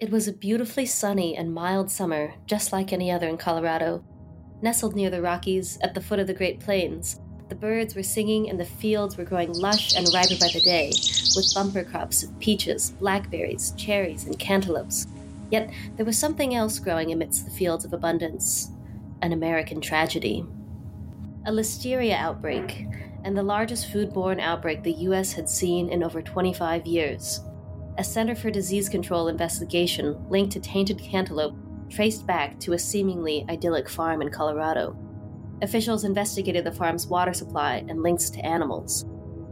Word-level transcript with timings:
It 0.00 0.12
was 0.12 0.28
a 0.28 0.32
beautifully 0.32 0.86
sunny 0.86 1.36
and 1.36 1.52
mild 1.52 1.90
summer, 1.90 2.34
just 2.46 2.72
like 2.72 2.92
any 2.92 3.10
other 3.10 3.26
in 3.26 3.36
Colorado. 3.36 4.04
Nestled 4.62 4.94
near 4.94 5.10
the 5.10 5.20
Rockies, 5.20 5.76
at 5.80 5.92
the 5.92 6.00
foot 6.00 6.20
of 6.20 6.28
the 6.28 6.34
Great 6.34 6.60
Plains, 6.60 7.20
the 7.48 7.56
birds 7.56 7.96
were 7.96 8.04
singing 8.04 8.48
and 8.48 8.60
the 8.60 8.64
fields 8.64 9.16
were 9.16 9.24
growing 9.24 9.52
lush 9.52 9.96
and 9.96 10.06
riper 10.14 10.36
by 10.38 10.50
the 10.52 10.60
day, 10.60 10.92
with 11.34 11.52
bumper 11.52 11.82
crops 11.82 12.22
of 12.22 12.38
peaches, 12.38 12.90
blackberries, 13.00 13.72
cherries, 13.72 14.24
and 14.24 14.38
cantaloupes. 14.38 15.08
Yet 15.50 15.68
there 15.96 16.06
was 16.06 16.16
something 16.16 16.54
else 16.54 16.78
growing 16.78 17.10
amidst 17.10 17.44
the 17.44 17.50
fields 17.50 17.84
of 17.84 17.92
abundance 17.92 18.70
an 19.20 19.32
American 19.32 19.80
tragedy. 19.80 20.46
A 21.44 21.50
listeria 21.50 22.14
outbreak, 22.14 22.86
and 23.24 23.36
the 23.36 23.42
largest 23.42 23.92
foodborne 23.92 24.38
outbreak 24.38 24.84
the 24.84 24.92
U.S. 24.92 25.32
had 25.32 25.48
seen 25.48 25.88
in 25.88 26.04
over 26.04 26.22
25 26.22 26.86
years 26.86 27.40
a 27.98 28.04
Center 28.04 28.36
for 28.36 28.48
Disease 28.48 28.88
Control 28.88 29.26
investigation 29.26 30.16
linked 30.30 30.52
to 30.52 30.60
tainted 30.60 31.00
cantaloupe 31.00 31.56
traced 31.90 32.24
back 32.28 32.58
to 32.60 32.74
a 32.74 32.78
seemingly 32.78 33.44
idyllic 33.48 33.88
farm 33.88 34.22
in 34.22 34.30
Colorado. 34.30 34.96
Officials 35.62 36.04
investigated 36.04 36.64
the 36.64 36.70
farm's 36.70 37.08
water 37.08 37.32
supply 37.32 37.84
and 37.88 38.02
links 38.02 38.30
to 38.30 38.46
animals. 38.46 39.04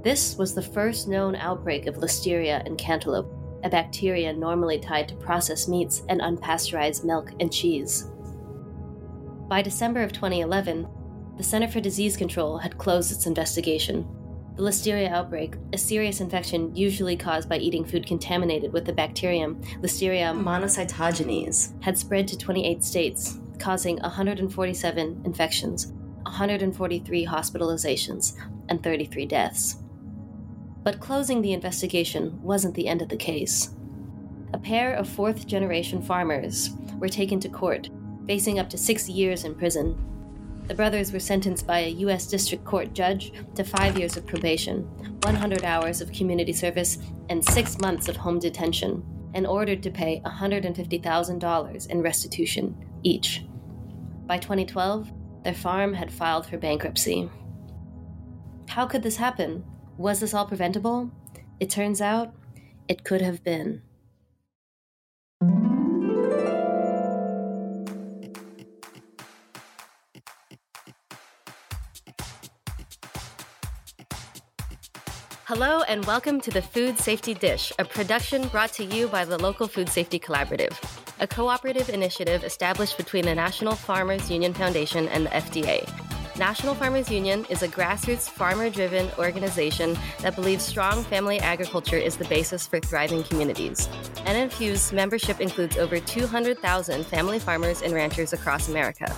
This 0.04 0.36
was 0.36 0.54
the 0.54 0.62
first 0.62 1.08
known 1.08 1.34
outbreak 1.34 1.86
of 1.86 1.96
listeria 1.96 2.64
in 2.66 2.76
cantaloupe, 2.76 3.32
a 3.64 3.68
bacteria 3.68 4.32
normally 4.32 4.78
tied 4.78 5.08
to 5.08 5.16
processed 5.16 5.68
meats 5.68 6.04
and 6.08 6.20
unpasteurized 6.20 7.04
milk 7.04 7.32
and 7.40 7.52
cheese. 7.52 8.08
By 9.48 9.60
December 9.60 10.02
of 10.02 10.12
2011, 10.12 10.86
the 11.36 11.42
Center 11.42 11.66
for 11.66 11.80
Disease 11.80 12.16
Control 12.16 12.58
had 12.58 12.78
closed 12.78 13.10
its 13.10 13.26
investigation 13.26 14.06
the 14.56 14.62
Listeria 14.62 15.10
outbreak, 15.10 15.54
a 15.74 15.78
serious 15.78 16.20
infection 16.20 16.74
usually 16.74 17.16
caused 17.16 17.46
by 17.48 17.58
eating 17.58 17.84
food 17.84 18.06
contaminated 18.06 18.72
with 18.72 18.86
the 18.86 18.92
bacterium 18.92 19.60
Listeria 19.82 20.32
hmm. 20.32 20.46
monocytogenes, 20.46 21.82
had 21.82 21.98
spread 21.98 22.26
to 22.28 22.38
28 22.38 22.82
states, 22.82 23.38
causing 23.58 23.98
147 23.98 25.22
infections, 25.24 25.88
143 26.22 27.26
hospitalizations, 27.26 28.34
and 28.70 28.82
33 28.82 29.26
deaths. 29.26 29.76
But 30.82 31.00
closing 31.00 31.42
the 31.42 31.52
investigation 31.52 32.40
wasn't 32.42 32.74
the 32.74 32.88
end 32.88 33.02
of 33.02 33.10
the 33.10 33.16
case. 33.16 33.74
A 34.54 34.58
pair 34.58 34.94
of 34.94 35.08
fourth 35.08 35.46
generation 35.46 36.00
farmers 36.00 36.70
were 36.98 37.08
taken 37.08 37.40
to 37.40 37.48
court, 37.48 37.90
facing 38.26 38.58
up 38.58 38.70
to 38.70 38.78
six 38.78 39.08
years 39.08 39.44
in 39.44 39.54
prison 39.54 39.98
the 40.68 40.74
brothers 40.74 41.12
were 41.12 41.20
sentenced 41.20 41.66
by 41.66 41.80
a 41.80 41.90
U.S. 41.90 42.26
District 42.26 42.64
Court 42.64 42.92
judge 42.92 43.32
to 43.54 43.64
five 43.64 43.98
years 43.98 44.16
of 44.16 44.26
probation, 44.26 44.82
100 45.22 45.64
hours 45.64 46.00
of 46.00 46.12
community 46.12 46.52
service, 46.52 46.98
and 47.28 47.44
six 47.44 47.78
months 47.78 48.08
of 48.08 48.16
home 48.16 48.38
detention, 48.38 49.04
and 49.34 49.46
ordered 49.46 49.82
to 49.82 49.90
pay 49.90 50.20
$150,000 50.24 51.90
in 51.90 52.02
restitution 52.02 52.76
each. 53.02 53.44
By 54.26 54.38
2012, 54.38 55.12
their 55.44 55.54
farm 55.54 55.94
had 55.94 56.12
filed 56.12 56.46
for 56.46 56.58
bankruptcy. 56.58 57.30
How 58.68 58.86
could 58.86 59.02
this 59.02 59.16
happen? 59.16 59.64
Was 59.96 60.20
this 60.20 60.34
all 60.34 60.46
preventable? 60.46 61.10
It 61.60 61.70
turns 61.70 62.00
out 62.00 62.34
it 62.88 63.04
could 63.04 63.20
have 63.20 63.44
been. 63.44 63.82
Hello, 75.58 75.80
and 75.88 76.04
welcome 76.04 76.38
to 76.42 76.50
the 76.50 76.60
Food 76.60 76.98
Safety 76.98 77.32
Dish, 77.32 77.72
a 77.78 77.84
production 77.86 78.46
brought 78.48 78.74
to 78.74 78.84
you 78.84 79.08
by 79.08 79.24
the 79.24 79.38
local 79.38 79.66
Food 79.66 79.88
Safety 79.88 80.18
Collaborative, 80.18 80.76
a 81.18 81.26
cooperative 81.26 81.88
initiative 81.88 82.44
established 82.44 82.98
between 82.98 83.24
the 83.24 83.34
National 83.34 83.74
Farmers 83.74 84.30
Union 84.30 84.52
Foundation 84.52 85.08
and 85.08 85.24
the 85.24 85.30
FDA. 85.30 85.88
National 86.38 86.74
Farmers 86.74 87.10
Union 87.10 87.46
is 87.48 87.62
a 87.62 87.68
grassroots 87.68 88.28
farmer 88.28 88.68
driven 88.68 89.08
organization 89.18 89.96
that 90.20 90.34
believes 90.34 90.62
strong 90.62 91.02
family 91.04 91.38
agriculture 91.38 91.96
is 91.96 92.18
the 92.18 92.26
basis 92.26 92.66
for 92.66 92.78
thriving 92.78 93.22
communities. 93.22 93.88
NFU's 94.26 94.92
membership 94.92 95.40
includes 95.40 95.78
over 95.78 95.98
200,000 95.98 97.06
family 97.06 97.38
farmers 97.38 97.80
and 97.80 97.94
ranchers 97.94 98.34
across 98.34 98.68
America. 98.68 99.10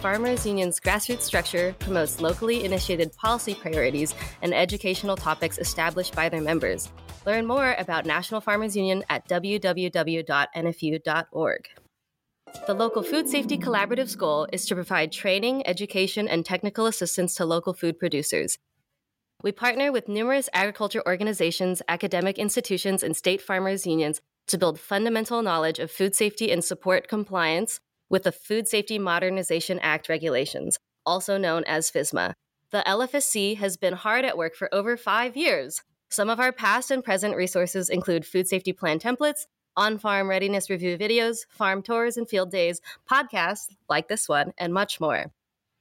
Farmers 0.00 0.46
Union's 0.46 0.80
grassroots 0.80 1.20
structure 1.22 1.74
promotes 1.78 2.22
locally 2.22 2.64
initiated 2.64 3.14
policy 3.16 3.54
priorities 3.54 4.14
and 4.40 4.54
educational 4.54 5.14
topics 5.14 5.58
established 5.58 6.16
by 6.16 6.30
their 6.30 6.40
members. 6.40 6.90
Learn 7.26 7.44
more 7.44 7.74
about 7.78 8.06
National 8.06 8.40
Farmers 8.40 8.74
Union 8.74 9.04
at 9.10 9.28
www.nfu.org. 9.28 9.68
The 12.66 12.72
Local 12.72 13.02
Food 13.02 13.28
Safety 13.28 13.58
Collaborative's 13.58 14.16
goal 14.16 14.48
is 14.50 14.64
to 14.66 14.74
provide 14.74 15.12
training, 15.12 15.66
education, 15.66 16.26
and 16.26 16.46
technical 16.46 16.86
assistance 16.86 17.34
to 17.34 17.44
local 17.44 17.74
food 17.74 17.98
producers. 17.98 18.56
We 19.42 19.52
partner 19.52 19.92
with 19.92 20.08
numerous 20.08 20.48
agriculture 20.54 21.02
organizations, 21.06 21.82
academic 21.88 22.38
institutions, 22.38 23.02
and 23.02 23.14
state 23.14 23.42
farmers 23.42 23.86
unions 23.86 24.22
to 24.46 24.56
build 24.56 24.80
fundamental 24.80 25.42
knowledge 25.42 25.78
of 25.78 25.90
food 25.90 26.14
safety 26.14 26.50
and 26.50 26.64
support 26.64 27.06
compliance 27.06 27.80
with 28.10 28.24
the 28.24 28.32
Food 28.32 28.68
Safety 28.68 28.98
Modernization 28.98 29.78
Act 29.78 30.10
regulations, 30.10 30.78
also 31.06 31.38
known 31.38 31.64
as 31.64 31.90
FSMA. 31.90 32.34
The 32.72 32.84
LFSC 32.86 33.56
has 33.56 33.76
been 33.76 33.94
hard 33.94 34.24
at 34.24 34.36
work 34.36 34.54
for 34.54 34.72
over 34.74 34.96
five 34.96 35.36
years. 35.36 35.80
Some 36.10 36.28
of 36.28 36.40
our 36.40 36.52
past 36.52 36.90
and 36.90 37.02
present 37.02 37.36
resources 37.36 37.88
include 37.88 38.26
food 38.26 38.46
safety 38.46 38.72
plan 38.72 38.98
templates, 38.98 39.46
on 39.76 39.98
farm 39.98 40.28
readiness 40.28 40.68
review 40.68 40.98
videos, 40.98 41.46
farm 41.48 41.82
tours 41.82 42.16
and 42.16 42.28
field 42.28 42.50
days, 42.50 42.80
podcasts 43.10 43.68
like 43.88 44.08
this 44.08 44.28
one, 44.28 44.52
and 44.58 44.74
much 44.74 45.00
more. 45.00 45.32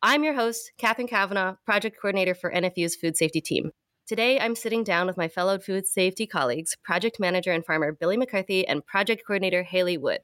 I'm 0.01 0.23
your 0.23 0.35
host, 0.35 0.72
Katherine 0.78 1.07
Kavanaugh, 1.07 1.56
project 1.66 1.97
coordinator 2.00 2.34
for 2.34 2.51
NFU's 2.51 2.95
food 2.95 3.18
safety 3.18 3.41
team. 3.41 3.72
Today, 4.07 4.39
I'm 4.39 4.56
sitting 4.56 4.84
down 4.84 5.07
with 5.07 5.18
my 5.18 5.28
fellow 5.28 5.59
food 5.59 5.85
safety 5.85 6.25
colleagues, 6.25 6.75
project 6.84 7.19
manager 7.19 7.51
and 7.51 7.66
farmer 7.66 7.91
Billy 7.91 8.18
McCarthy 8.18 8.68
and 8.68 8.85
project 8.85 9.23
coordinator 9.28 9.63
Haley 9.63 9.97
Wood. 9.97 10.19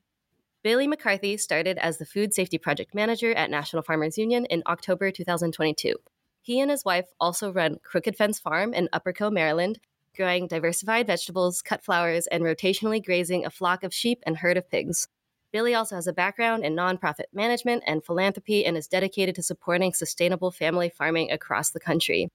Billy 0.65 0.87
McCarthy 0.87 1.37
started 1.37 1.77
as 1.77 1.99
the 1.99 2.07
Food 2.07 2.33
Safety 2.33 2.57
Project 2.57 2.95
Manager 2.95 3.31
at 3.35 3.51
National 3.51 3.83
Farmers 3.83 4.17
Union 4.17 4.45
in 4.45 4.63
October 4.65 5.11
2022. 5.11 5.95
He 6.41 6.59
and 6.59 6.71
his 6.71 6.83
wife 6.83 7.05
also 7.19 7.53
run 7.53 7.77
Crooked 7.83 8.15
Fence 8.15 8.39
Farm 8.39 8.73
in 8.73 8.89
Upperco, 8.91 9.31
Maryland, 9.31 9.77
growing 10.15 10.47
diversified 10.47 11.05
vegetables, 11.05 11.61
cut 11.61 11.83
flowers, 11.83 12.25
and 12.25 12.43
rotationally 12.43 13.05
grazing 13.05 13.45
a 13.45 13.51
flock 13.51 13.83
of 13.83 13.93
sheep 13.93 14.23
and 14.25 14.37
herd 14.37 14.57
of 14.57 14.67
pigs. 14.67 15.07
Billy 15.51 15.75
also 15.75 15.97
has 15.97 16.07
a 16.07 16.13
background 16.13 16.65
in 16.65 16.75
nonprofit 16.75 17.25
management 17.31 17.83
and 17.85 18.03
philanthropy 18.03 18.65
and 18.65 18.75
is 18.75 18.87
dedicated 18.87 19.35
to 19.35 19.43
supporting 19.43 19.93
sustainable 19.93 20.49
family 20.49 20.89
farming 20.89 21.29
across 21.29 21.69
the 21.69 21.79
country. 21.79 22.31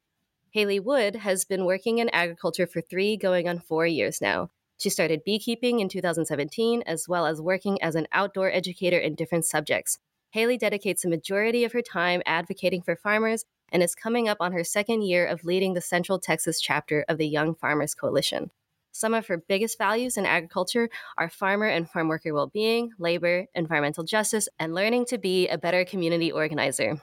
Haley 0.53 0.79
Wood 0.79 1.17
has 1.17 1.45
been 1.45 1.65
working 1.65 1.99
in 1.99 2.09
agriculture 2.11 2.69
for 2.69 2.81
three, 2.81 3.17
going 3.17 3.49
on 3.49 3.59
four 3.59 3.89
years 3.89 4.21
now. 4.21 4.51
She 4.81 4.89
started 4.89 5.25
beekeeping 5.25 5.81
in 5.81 5.91
2017, 5.91 6.85
as 6.87 7.07
well 7.07 7.27
as 7.27 7.39
working 7.39 7.83
as 7.83 7.95
an 7.95 8.09
outdoor 8.13 8.51
educator 8.51 8.97
in 8.97 9.15
different 9.15 9.45
subjects. 9.45 9.99
Haley 10.31 10.57
dedicates 10.57 11.05
a 11.05 11.09
majority 11.09 11.65
of 11.65 11.73
her 11.73 11.83
time 11.83 12.23
advocating 12.25 12.81
for 12.81 12.97
farmers 12.97 13.45
and 13.71 13.83
is 13.83 13.95
coming 13.95 14.27
up 14.27 14.39
on 14.41 14.53
her 14.53 14.65
second 14.65 15.03
year 15.03 15.27
of 15.27 15.45
leading 15.45 15.75
the 15.75 15.83
Central 15.83 16.19
Texas 16.19 16.63
chapter 16.63 17.05
of 17.11 17.19
the 17.19 17.29
Young 17.29 17.55
Farmers 17.55 17.95
Coalition. 17.95 18.53
Some 18.91 19.13
of 19.13 19.27
her 19.27 19.37
biggest 19.37 19.77
values 19.77 20.17
in 20.17 20.25
agriculture 20.25 20.89
are 21.19 21.29
farmer 21.29 21.67
and 21.67 21.89
farm 21.89 22.09
worker 22.09 22.33
well 22.33 22.47
being, 22.47 22.93
labor, 22.99 23.49
environmental 23.55 24.05
justice, 24.05 24.49
and 24.59 24.75
learning 24.75 25.05
to 25.07 25.19
be 25.19 25.47
a 25.49 25.59
better 25.59 25.85
community 25.85 26.33
organizer. 26.33 27.03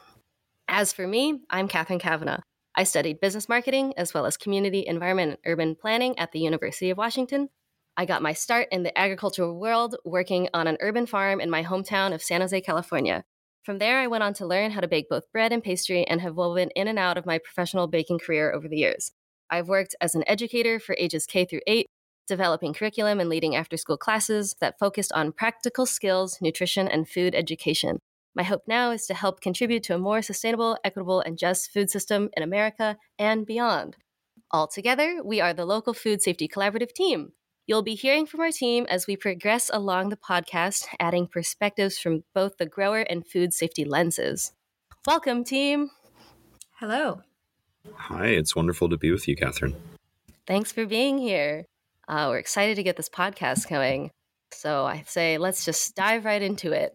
As 0.68 0.94
for 0.94 1.06
me, 1.06 1.42
I'm 1.52 1.68
Katherine 1.68 2.00
Kavanaugh. 2.00 2.42
I 2.74 2.86
studied 2.86 3.20
business 3.20 3.48
marketing 3.48 3.94
as 3.98 4.16
well 4.16 4.26
as 4.26 4.36
community, 4.36 4.84
environment, 4.88 5.30
and 5.30 5.40
urban 5.46 5.76
planning 5.76 6.18
at 6.18 6.32
the 6.32 6.40
University 6.40 6.90
of 6.90 6.98
Washington. 6.98 7.50
I 8.00 8.06
got 8.06 8.22
my 8.22 8.34
start 8.34 8.68
in 8.72 8.84
the 8.84 8.96
agricultural 8.96 9.60
world 9.60 9.96
working 10.06 10.50
on 10.54 10.68
an 10.68 10.78
urban 10.82 11.08
farm 11.08 11.42
in 11.42 11.50
my 11.50 11.64
hometown 11.64 12.14
of 12.14 12.22
San 12.22 12.42
Jose, 12.42 12.62
California. 12.62 13.24
From 13.64 13.80
there, 13.80 13.98
I 13.98 14.06
went 14.06 14.22
on 14.22 14.36
to 14.36 14.46
learn 14.46 14.70
how 14.70 14.82
to 14.82 14.88
bake 14.88 15.10
both 15.10 15.32
bread 15.32 15.52
and 15.52 15.64
pastry 15.64 16.06
and 16.06 16.22
have 16.22 16.36
woven 16.36 16.70
in 16.76 16.88
and 16.88 17.00
out 17.00 17.18
of 17.18 17.26
my 17.26 17.40
professional 17.40 17.88
baking 17.88 18.20
career 18.20 18.54
over 18.54 18.68
the 18.68 18.78
years. 18.78 19.14
I've 19.50 19.68
worked 19.68 19.96
as 20.00 20.14
an 20.14 20.24
educator 20.28 20.80
for 20.80 20.96
ages 21.00 21.26
K 21.26 21.44
through 21.44 21.62
8, 21.66 21.88
developing 22.28 22.76
curriculum 22.76 23.20
and 23.20 23.30
leading 23.30 23.56
after 23.56 23.78
school 23.78 23.98
classes 23.98 24.56
that 24.62 24.78
focused 24.78 25.12
on 25.14 25.32
practical 25.32 25.88
skills, 25.88 26.38
nutrition, 26.40 26.88
and 26.88 27.10
food 27.10 27.34
education. 27.34 27.98
My 28.36 28.44
hope 28.44 28.62
now 28.68 28.92
is 28.92 29.08
to 29.08 29.16
help 29.16 29.42
contribute 29.42 29.82
to 29.84 29.96
a 29.96 30.00
more 30.00 30.22
sustainable, 30.22 30.78
equitable, 30.84 31.22
and 31.22 31.36
just 31.36 31.72
food 31.72 31.90
system 31.90 32.30
in 32.38 32.44
America 32.44 32.98
and 33.18 33.44
beyond. 33.44 33.98
Altogether, 34.54 35.22
we 35.26 35.42
are 35.42 35.56
the 35.56 35.66
local 35.66 35.96
food 35.96 36.22
safety 36.22 36.48
collaborative 36.48 36.94
team. 36.94 37.32
You'll 37.70 37.84
be 37.84 37.96
hearing 37.96 38.26
from 38.26 38.40
our 38.40 38.52
team 38.52 38.86
as 38.90 39.08
we 39.08 39.18
progress 39.18 39.70
along 39.74 40.08
the 40.08 40.16
podcast, 40.16 40.86
adding 41.02 41.28
perspectives 41.28 42.00
from 42.00 42.24
both 42.34 42.56
the 42.56 42.66
grower 42.66 43.02
and 43.02 43.28
food 43.28 43.54
safety 43.54 43.84
lenses. 43.84 44.54
Welcome, 45.06 45.44
team. 45.44 45.90
Hello. 46.80 47.24
Hi, 47.94 48.28
it's 48.28 48.56
wonderful 48.56 48.88
to 48.88 48.96
be 48.96 49.12
with 49.12 49.28
you, 49.28 49.36
Catherine. 49.36 49.76
Thanks 50.46 50.72
for 50.72 50.86
being 50.86 51.18
here. 51.18 51.66
Uh, 52.08 52.28
we're 52.30 52.38
excited 52.38 52.76
to 52.78 52.84
get 52.84 52.96
this 52.96 53.10
podcast 53.10 53.68
going. 53.68 54.12
So 54.54 54.86
I 54.86 55.04
say 55.06 55.38
let's 55.38 55.66
just 55.66 55.94
dive 55.94 56.24
right 56.24 56.42
into 56.42 56.72
it. 56.72 56.94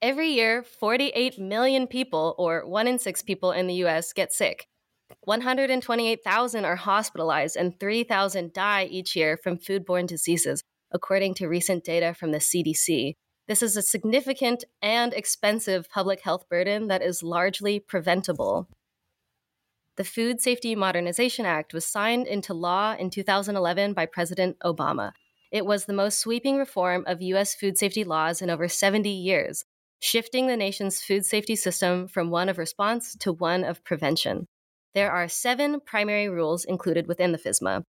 Every 0.00 0.28
year, 0.28 0.62
48 0.62 1.40
million 1.40 1.88
people, 1.88 2.36
or 2.38 2.64
one 2.64 2.86
in 2.86 3.00
six 3.00 3.20
people 3.20 3.50
in 3.50 3.66
the 3.66 3.84
US, 3.86 4.12
get 4.12 4.32
sick. 4.32 4.68
128,000 5.20 6.64
are 6.64 6.76
hospitalized 6.76 7.56
and 7.56 7.78
3,000 7.78 8.52
die 8.52 8.84
each 8.84 9.14
year 9.14 9.36
from 9.36 9.58
foodborne 9.58 10.06
diseases, 10.06 10.62
according 10.92 11.34
to 11.34 11.48
recent 11.48 11.84
data 11.84 12.14
from 12.14 12.32
the 12.32 12.38
CDC. 12.38 13.14
This 13.48 13.62
is 13.62 13.76
a 13.76 13.82
significant 13.82 14.64
and 14.80 15.12
expensive 15.12 15.88
public 15.90 16.22
health 16.22 16.48
burden 16.48 16.88
that 16.88 17.02
is 17.02 17.22
largely 17.22 17.80
preventable. 17.80 18.68
The 19.96 20.04
Food 20.04 20.40
Safety 20.40 20.74
Modernization 20.74 21.44
Act 21.44 21.74
was 21.74 21.84
signed 21.84 22.26
into 22.26 22.54
law 22.54 22.96
in 22.98 23.10
2011 23.10 23.92
by 23.92 24.06
President 24.06 24.56
Obama. 24.64 25.12
It 25.50 25.66
was 25.66 25.84
the 25.84 25.92
most 25.92 26.18
sweeping 26.18 26.56
reform 26.56 27.04
of 27.06 27.20
U.S. 27.20 27.54
food 27.54 27.76
safety 27.76 28.04
laws 28.04 28.40
in 28.40 28.48
over 28.48 28.68
70 28.68 29.10
years, 29.10 29.64
shifting 30.00 30.46
the 30.46 30.56
nation's 30.56 31.02
food 31.02 31.26
safety 31.26 31.56
system 31.56 32.08
from 32.08 32.30
one 32.30 32.48
of 32.48 32.56
response 32.56 33.14
to 33.16 33.32
one 33.32 33.64
of 33.64 33.84
prevention. 33.84 34.46
There 34.94 35.10
are 35.10 35.28
seven 35.28 35.80
primary 35.80 36.28
rules 36.28 36.64
included 36.64 37.06
within 37.06 37.32
the 37.32 37.38
FSMA. 37.38 37.84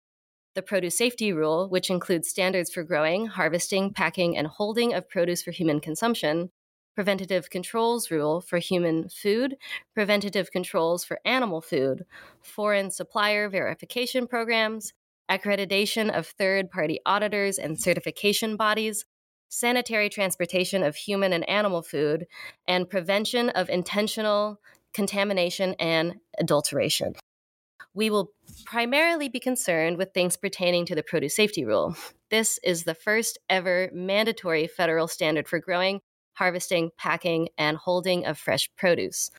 The 0.56 0.62
Produce 0.62 0.98
Safety 0.98 1.32
Rule, 1.32 1.70
which 1.70 1.90
includes 1.90 2.28
standards 2.28 2.72
for 2.72 2.84
growing, 2.84 3.28
harvesting, 3.28 3.94
packing, 3.94 4.36
and 4.36 4.48
holding 4.48 4.94
of 4.94 5.08
produce 5.08 5.42
for 5.42 5.52
human 5.52 5.80
consumption. 5.80 6.50
Preventative 6.96 7.50
Controls 7.50 8.12
Rule 8.12 8.42
for 8.42 8.58
human 8.58 9.08
food, 9.08 9.56
Preventative 9.94 10.52
Controls 10.52 11.06
for 11.06 11.20
animal 11.24 11.62
food, 11.62 12.04
Foreign 12.42 12.92
Supplier 12.92 13.48
Verification 13.48 14.28
Programs, 14.28 14.92
Accreditation 15.32 16.10
of 16.10 16.28
third 16.28 16.72
party 16.72 17.00
auditors 17.06 17.60
and 17.60 17.80
certification 17.80 18.58
bodies, 18.58 19.06
sanitary 19.48 20.10
transportation 20.10 20.84
of 20.84 20.96
human 20.96 21.32
and 21.32 21.48
animal 21.48 21.84
food, 21.84 22.26
and 22.68 22.90
prevention 22.90 23.50
of 23.50 23.70
intentional 23.70 24.60
contamination, 24.94 25.76
and 25.80 26.16
adulteration. 26.38 27.14
We 27.94 28.10
will 28.10 28.32
primarily 28.66 29.30
be 29.30 29.40
concerned 29.40 29.98
with 29.98 30.14
things 30.14 30.38
pertaining 30.38 30.86
to 30.88 30.96
the 30.96 31.04
produce 31.04 31.36
safety 31.36 31.66
rule. 31.66 31.96
This 32.30 32.60
is 32.64 32.84
the 32.84 32.94
first 32.94 33.38
ever 33.50 33.90
mandatory 33.94 34.68
federal 34.68 35.08
standard 35.08 35.48
for 35.48 35.60
growing, 35.60 36.02
harvesting, 36.34 36.92
packing, 36.98 37.50
and 37.58 37.78
holding 37.78 38.26
of 38.26 38.38
fresh 38.38 38.70
produce. 38.78 39.32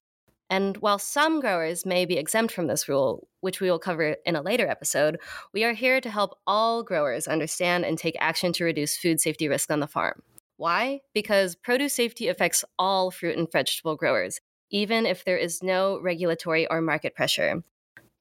And 0.50 0.76
while 0.78 0.98
some 0.98 1.40
growers 1.40 1.86
may 1.86 2.04
be 2.04 2.18
exempt 2.18 2.52
from 2.52 2.66
this 2.66 2.88
rule, 2.88 3.28
which 3.40 3.60
we 3.60 3.70
will 3.70 3.78
cover 3.78 4.16
in 4.26 4.34
a 4.34 4.42
later 4.42 4.66
episode, 4.66 5.20
we 5.54 5.62
are 5.62 5.72
here 5.72 6.00
to 6.00 6.10
help 6.10 6.36
all 6.44 6.82
growers 6.82 7.28
understand 7.28 7.84
and 7.84 7.96
take 7.96 8.16
action 8.18 8.52
to 8.54 8.64
reduce 8.64 8.96
food 8.96 9.20
safety 9.20 9.48
risk 9.48 9.70
on 9.70 9.78
the 9.78 9.86
farm. 9.86 10.22
Why? 10.56 11.00
Because 11.14 11.54
produce 11.54 11.94
safety 11.94 12.26
affects 12.26 12.64
all 12.78 13.12
fruit 13.12 13.38
and 13.38 13.50
vegetable 13.50 13.94
growers, 13.94 14.40
even 14.70 15.06
if 15.06 15.24
there 15.24 15.36
is 15.36 15.62
no 15.62 16.00
regulatory 16.00 16.66
or 16.68 16.80
market 16.80 17.14
pressure. 17.14 17.62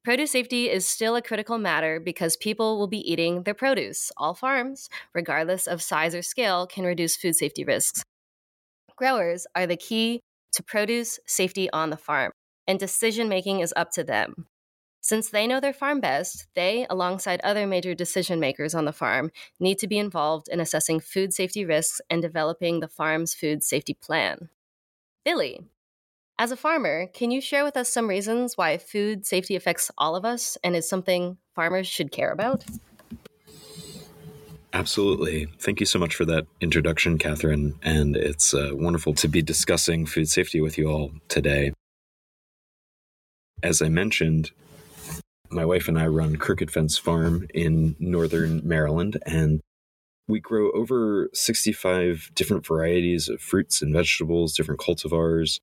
Produce 0.03 0.31
safety 0.31 0.69
is 0.69 0.85
still 0.85 1.15
a 1.15 1.21
critical 1.21 1.57
matter 1.57 1.99
because 1.99 2.37
people 2.37 2.79
will 2.79 2.87
be 2.87 3.11
eating 3.11 3.43
their 3.43 3.53
produce. 3.53 4.11
All 4.17 4.33
farms, 4.33 4.89
regardless 5.13 5.67
of 5.67 5.81
size 5.81 6.15
or 6.15 6.21
scale, 6.21 6.65
can 6.65 6.85
reduce 6.85 7.17
food 7.17 7.35
safety 7.35 7.63
risks. 7.63 8.03
Growers 8.95 9.45
are 9.55 9.67
the 9.67 9.77
key 9.77 10.21
to 10.53 10.63
produce 10.63 11.19
safety 11.27 11.69
on 11.71 11.89
the 11.89 11.97
farm, 11.97 12.31
and 12.67 12.79
decision 12.79 13.29
making 13.29 13.59
is 13.59 13.73
up 13.75 13.91
to 13.91 14.03
them. 14.03 14.47
Since 15.01 15.29
they 15.29 15.47
know 15.47 15.59
their 15.59 15.73
farm 15.73 16.01
best, 16.01 16.47
they, 16.55 16.85
alongside 16.89 17.39
other 17.41 17.65
major 17.65 17.95
decision 17.95 18.39
makers 18.39 18.75
on 18.75 18.85
the 18.85 18.91
farm, 18.91 19.31
need 19.59 19.79
to 19.79 19.87
be 19.87 19.97
involved 19.97 20.47
in 20.49 20.59
assessing 20.59 20.99
food 20.99 21.33
safety 21.33 21.63
risks 21.65 22.01
and 22.09 22.21
developing 22.21 22.79
the 22.79 22.87
farm's 22.87 23.33
food 23.33 23.63
safety 23.63 23.93
plan. 23.93 24.49
Billy, 25.23 25.61
as 26.39 26.53
a 26.53 26.56
farmer, 26.56 27.06
can 27.07 27.31
you 27.31 27.41
share 27.41 27.65
with 27.65 27.75
us 27.75 27.89
some 27.89 28.07
reasons 28.07 28.56
why 28.56 28.77
food 28.77 29.25
safety 29.25 29.57
affects 29.57 29.91
all 29.97 30.15
of 30.15 30.24
us 30.24 30.57
and 30.63 30.74
is 30.74 30.88
something 30.88 31.38
farmers 31.53 31.86
should 31.86 32.13
care 32.13 32.31
about? 32.31 32.63
Absolutely. 34.71 35.47
Thank 35.59 35.81
you 35.81 35.86
so 35.86 36.00
much 36.00 36.15
for 36.15 36.24
that 36.25 36.47
introduction, 36.62 37.18
Catherine. 37.18 37.77
And 37.83 38.15
it's 38.15 38.53
uh, 38.53 38.69
wonderful 38.71 39.13
to 39.15 39.27
be 39.27 39.41
discussing 39.41 40.06
food 40.06 40.30
safety 40.30 40.62
with 40.62 40.77
you 40.77 40.88
all 40.88 41.12
today. 41.27 41.74
As 43.62 43.81
I 43.81 43.89
mentioned, 43.89 44.51
my 45.50 45.65
wife 45.65 45.89
and 45.89 46.00
I 46.00 46.07
run 46.07 46.38
Crooked 46.38 46.71
Fence 46.71 46.97
Farm 46.97 47.47
in 47.53 47.97
northern 48.00 48.62
Maryland, 48.65 49.18
and 49.25 49.59
we 50.30 50.39
grow 50.39 50.71
over 50.71 51.30
65 51.33 52.31
different 52.33 52.65
varieties 52.65 53.27
of 53.27 53.42
fruits 53.42 53.81
and 53.81 53.92
vegetables, 53.92 54.53
different 54.53 54.80
cultivars, 54.80 55.59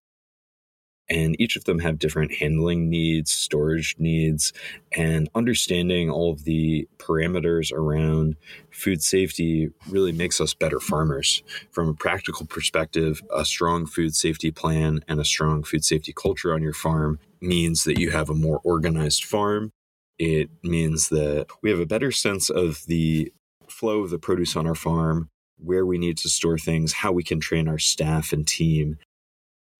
and 1.08 1.40
each 1.40 1.56
of 1.56 1.64
them 1.64 1.78
have 1.78 1.98
different 1.98 2.34
handling 2.34 2.88
needs, 2.90 3.32
storage 3.32 3.94
needs, 3.98 4.52
and 4.96 5.28
understanding 5.34 6.10
all 6.10 6.32
of 6.32 6.44
the 6.44 6.88
parameters 6.98 7.72
around 7.72 8.36
food 8.72 9.02
safety 9.02 9.70
really 9.88 10.12
makes 10.12 10.40
us 10.40 10.54
better 10.54 10.80
farmers. 10.80 11.42
From 11.70 11.88
a 11.88 11.94
practical 11.94 12.46
perspective, 12.46 13.22
a 13.34 13.44
strong 13.44 13.86
food 13.86 14.14
safety 14.14 14.50
plan 14.50 15.00
and 15.06 15.20
a 15.20 15.24
strong 15.24 15.62
food 15.62 15.84
safety 15.84 16.12
culture 16.12 16.52
on 16.52 16.62
your 16.62 16.74
farm 16.74 17.18
means 17.40 17.84
that 17.84 17.98
you 17.98 18.10
have 18.10 18.28
a 18.28 18.34
more 18.34 18.60
organized 18.64 19.24
farm. 19.24 19.70
It 20.18 20.50
means 20.62 21.10
that 21.10 21.46
we 21.62 21.70
have 21.70 21.80
a 21.80 21.86
better 21.86 22.10
sense 22.10 22.50
of 22.50 22.84
the 22.86 23.32
flow 23.68 24.00
of 24.00 24.10
the 24.10 24.18
produce 24.18 24.56
on 24.56 24.66
our 24.66 24.74
farm, 24.74 25.28
where 25.58 25.86
we 25.86 25.98
need 25.98 26.18
to 26.18 26.28
store 26.28 26.58
things, 26.58 26.92
how 26.92 27.12
we 27.12 27.22
can 27.22 27.40
train 27.40 27.68
our 27.68 27.78
staff 27.78 28.32
and 28.32 28.46
team, 28.46 28.98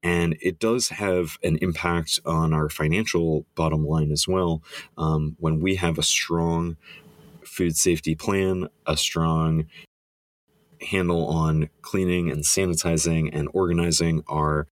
and 0.07 0.37
it 0.41 0.61
does 0.61 0.91
have 0.91 1.37
an 1.43 1.59
impact 1.61 2.21
on 2.25 2.55
our 2.55 2.69
financial 2.69 3.45
bottom 3.57 3.85
line 3.85 4.13
as 4.13 4.29
well. 4.29 4.63
Um, 4.97 5.35
when 5.41 5.59
we 5.61 5.75
have 5.75 5.99
a 5.99 6.03
strong 6.05 6.77
food 7.45 7.77
safety 7.77 8.15
plan, 8.15 8.69
a 8.87 8.97
strong 8.97 9.67
handle 10.81 11.27
on 11.27 11.71
cleaning 11.83 12.31
and 12.31 12.45
sanitizing 12.45 13.31
and 13.33 13.49
organizing 13.53 14.23
our 14.29 14.69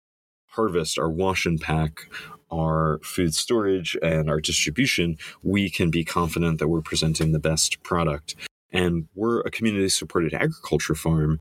harvest, 0.48 0.98
our 0.98 1.08
wash 1.08 1.46
and 1.46 1.60
pack, 1.60 2.10
our 2.50 2.98
food 3.04 3.32
storage, 3.32 3.96
and 4.02 4.28
our 4.28 4.40
distribution, 4.40 5.16
we 5.44 5.70
can 5.70 5.92
be 5.92 6.04
confident 6.04 6.58
that 6.58 6.66
we're 6.66 6.82
presenting 6.82 7.30
the 7.30 7.38
best 7.38 7.80
product. 7.84 8.34
And 8.72 9.06
we're 9.14 9.42
a 9.42 9.50
community 9.52 9.90
supported 9.90 10.34
agriculture 10.34 10.96
farm 10.96 11.38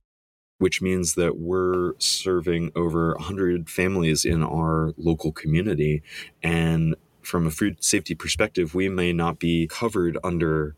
which 0.59 0.81
means 0.81 1.15
that 1.15 1.37
we're 1.37 1.93
serving 1.97 2.71
over 2.75 3.13
100 3.15 3.69
families 3.69 4.23
in 4.25 4.43
our 4.43 4.93
local 4.97 5.31
community. 5.31 6.03
And 6.43 6.95
from 7.21 7.47
a 7.47 7.51
food 7.51 7.83
safety 7.83 8.13
perspective, 8.13 8.75
we 8.75 8.89
may 8.89 9.11
not 9.11 9.39
be 9.39 9.67
covered 9.67 10.17
under 10.23 10.75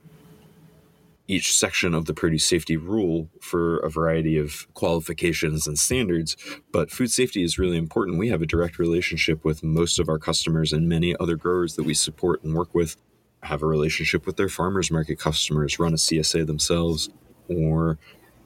each 1.28 1.56
section 1.56 1.94
of 1.94 2.06
the 2.06 2.14
produce 2.14 2.46
safety 2.46 2.76
rule 2.76 3.30
for 3.40 3.78
a 3.80 3.90
variety 3.90 4.38
of 4.38 4.68
qualifications 4.74 5.66
and 5.66 5.80
standards. 5.80 6.36
But 6.72 6.92
food 6.92 7.10
safety 7.10 7.44
is 7.44 7.58
really 7.58 7.78
important. 7.78 8.18
We 8.18 8.30
have 8.30 8.42
a 8.42 8.48
direct 8.48 8.78
relationship 8.78 9.44
with 9.46 9.64
most 9.64 9.98
of 9.98 10.10
our 10.10 10.20
customers 10.20 10.74
and 10.74 10.90
many 10.90 11.16
other 11.20 11.38
growers 11.38 11.76
that 11.76 11.84
we 11.84 11.94
support 11.94 12.44
and 12.44 12.54
work 12.54 12.76
with 12.76 12.98
have 13.44 13.64
a 13.64 13.68
relationship 13.68 14.26
with 14.26 14.36
their 14.36 14.50
farmers 14.50 14.92
market 14.92 15.18
customers, 15.18 15.80
run 15.80 15.94
a 15.94 15.98
CSA 15.98 16.46
themselves, 16.46 17.10
or 17.48 17.98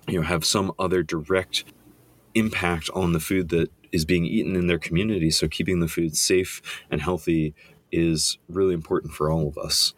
you 0.08 0.20
know 0.20 0.26
have 0.26 0.46
some 0.46 0.72
other 0.78 1.04
direct 1.04 1.64
impact 2.34 2.90
on 2.94 3.14
the 3.14 3.20
food 3.20 3.50
that 3.50 3.72
is 3.92 4.06
being 4.06 4.26
eaten 4.26 4.56
in 4.56 4.68
their 4.68 4.80
community 4.80 5.32
so 5.32 5.48
keeping 5.48 5.80
the 5.80 5.88
food 5.88 6.16
safe 6.16 6.62
and 6.92 7.02
healthy 7.02 7.54
is 7.92 8.38
really 8.50 8.74
important 8.74 9.14
for 9.14 9.32
all 9.32 9.48
of 9.48 9.58
us 9.58 9.94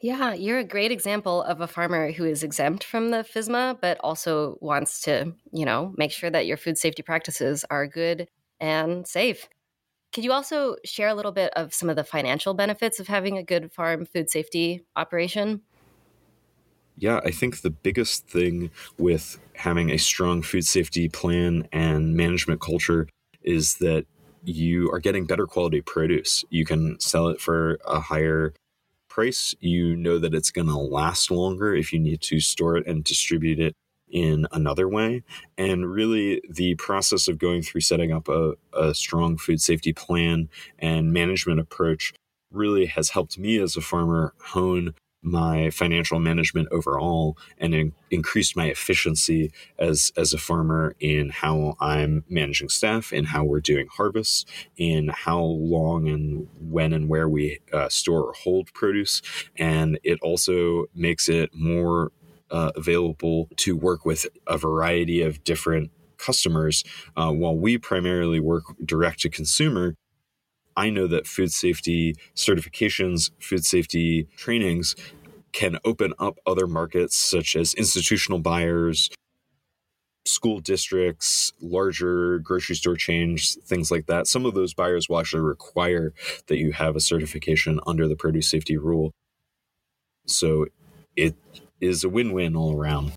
yeah, 0.00 0.32
you're 0.32 0.60
a 0.60 0.64
great 0.64 0.92
example 0.92 1.42
of 1.42 1.60
a 1.60 1.66
farmer 1.66 2.12
who 2.12 2.24
is 2.24 2.44
exempt 2.44 2.84
from 2.84 3.10
the 3.10 3.18
FSMA, 3.18 3.80
but 3.80 3.98
also 4.00 4.56
wants 4.60 5.00
to, 5.02 5.34
you 5.52 5.64
know, 5.64 5.92
make 5.96 6.12
sure 6.12 6.30
that 6.30 6.46
your 6.46 6.56
food 6.56 6.78
safety 6.78 7.02
practices 7.02 7.64
are 7.68 7.88
good 7.88 8.28
and 8.60 9.08
safe. 9.08 9.48
Could 10.12 10.22
you 10.22 10.30
also 10.30 10.76
share 10.84 11.08
a 11.08 11.14
little 11.14 11.32
bit 11.32 11.52
of 11.56 11.74
some 11.74 11.90
of 11.90 11.96
the 11.96 12.04
financial 12.04 12.54
benefits 12.54 13.00
of 13.00 13.08
having 13.08 13.36
a 13.38 13.42
good 13.42 13.72
farm 13.72 14.06
food 14.06 14.30
safety 14.30 14.84
operation? 14.94 15.62
Yeah, 17.00 17.20
I 17.24 17.30
think 17.30 17.60
the 17.60 17.70
biggest 17.70 18.26
thing 18.26 18.70
with 18.98 19.38
having 19.54 19.90
a 19.90 19.98
strong 19.98 20.42
food 20.42 20.66
safety 20.66 21.08
plan 21.08 21.68
and 21.72 22.16
management 22.16 22.60
culture 22.60 23.08
is 23.42 23.76
that 23.76 24.04
you 24.42 24.90
are 24.90 24.98
getting 24.98 25.24
better 25.24 25.46
quality 25.46 25.80
produce. 25.80 26.44
You 26.50 26.64
can 26.64 26.98
sell 26.98 27.28
it 27.28 27.40
for 27.40 27.78
a 27.86 28.00
higher 28.00 28.52
price. 29.08 29.54
You 29.60 29.94
know 29.94 30.18
that 30.18 30.34
it's 30.34 30.50
going 30.50 30.66
to 30.66 30.76
last 30.76 31.30
longer 31.30 31.72
if 31.72 31.92
you 31.92 32.00
need 32.00 32.20
to 32.22 32.40
store 32.40 32.76
it 32.76 32.86
and 32.86 33.04
distribute 33.04 33.60
it 33.60 33.74
in 34.08 34.48
another 34.50 34.88
way. 34.88 35.22
And 35.56 35.92
really, 35.92 36.42
the 36.50 36.74
process 36.76 37.28
of 37.28 37.38
going 37.38 37.62
through 37.62 37.82
setting 37.82 38.10
up 38.10 38.28
a, 38.28 38.54
a 38.72 38.92
strong 38.92 39.36
food 39.36 39.60
safety 39.60 39.92
plan 39.92 40.48
and 40.80 41.12
management 41.12 41.60
approach 41.60 42.12
really 42.50 42.86
has 42.86 43.10
helped 43.10 43.38
me 43.38 43.58
as 43.58 43.76
a 43.76 43.80
farmer 43.80 44.34
hone 44.40 44.94
my 45.22 45.70
financial 45.70 46.18
management 46.18 46.68
overall 46.70 47.36
and 47.58 47.74
in- 47.74 47.92
increased 48.10 48.56
my 48.56 48.66
efficiency 48.66 49.52
as 49.78 50.12
as 50.16 50.32
a 50.32 50.38
farmer 50.38 50.94
in 51.00 51.30
how 51.30 51.76
I'm 51.80 52.24
managing 52.28 52.68
staff, 52.68 53.12
in 53.12 53.24
how 53.24 53.44
we're 53.44 53.60
doing 53.60 53.88
harvests, 53.90 54.44
in 54.76 55.08
how 55.08 55.40
long 55.40 56.08
and 56.08 56.48
when 56.60 56.92
and 56.92 57.08
where 57.08 57.28
we 57.28 57.60
uh, 57.72 57.88
store 57.88 58.22
or 58.24 58.32
hold 58.32 58.72
produce, 58.72 59.22
and 59.56 59.98
it 60.04 60.18
also 60.22 60.86
makes 60.94 61.28
it 61.28 61.50
more 61.54 62.12
uh, 62.50 62.72
available 62.76 63.48
to 63.56 63.76
work 63.76 64.04
with 64.04 64.26
a 64.46 64.56
variety 64.56 65.22
of 65.22 65.42
different 65.44 65.90
customers. 66.16 66.84
Uh, 67.16 67.30
while 67.30 67.56
we 67.56 67.78
primarily 67.78 68.40
work 68.40 68.64
direct 68.84 69.20
to 69.20 69.30
consumer, 69.30 69.94
I 70.78 70.90
know 70.90 71.08
that 71.08 71.26
food 71.26 71.52
safety 71.52 72.14
certifications, 72.36 73.32
food 73.40 73.64
safety 73.64 74.28
trainings 74.36 74.94
can 75.50 75.76
open 75.84 76.14
up 76.20 76.38
other 76.46 76.68
markets 76.68 77.16
such 77.16 77.56
as 77.56 77.74
institutional 77.74 78.38
buyers, 78.38 79.10
school 80.24 80.60
districts, 80.60 81.52
larger 81.60 82.38
grocery 82.38 82.76
store 82.76 82.94
chains, 82.94 83.58
things 83.64 83.90
like 83.90 84.06
that. 84.06 84.28
Some 84.28 84.46
of 84.46 84.54
those 84.54 84.72
buyers 84.72 85.08
will 85.08 85.18
actually 85.18 85.42
require 85.42 86.12
that 86.46 86.58
you 86.58 86.70
have 86.70 86.94
a 86.94 87.00
certification 87.00 87.80
under 87.84 88.06
the 88.06 88.14
produce 88.14 88.48
safety 88.48 88.76
rule. 88.76 89.10
So 90.28 90.66
it 91.16 91.34
is 91.80 92.04
a 92.04 92.08
win 92.08 92.32
win 92.32 92.54
all 92.54 92.76
around. 92.76 93.14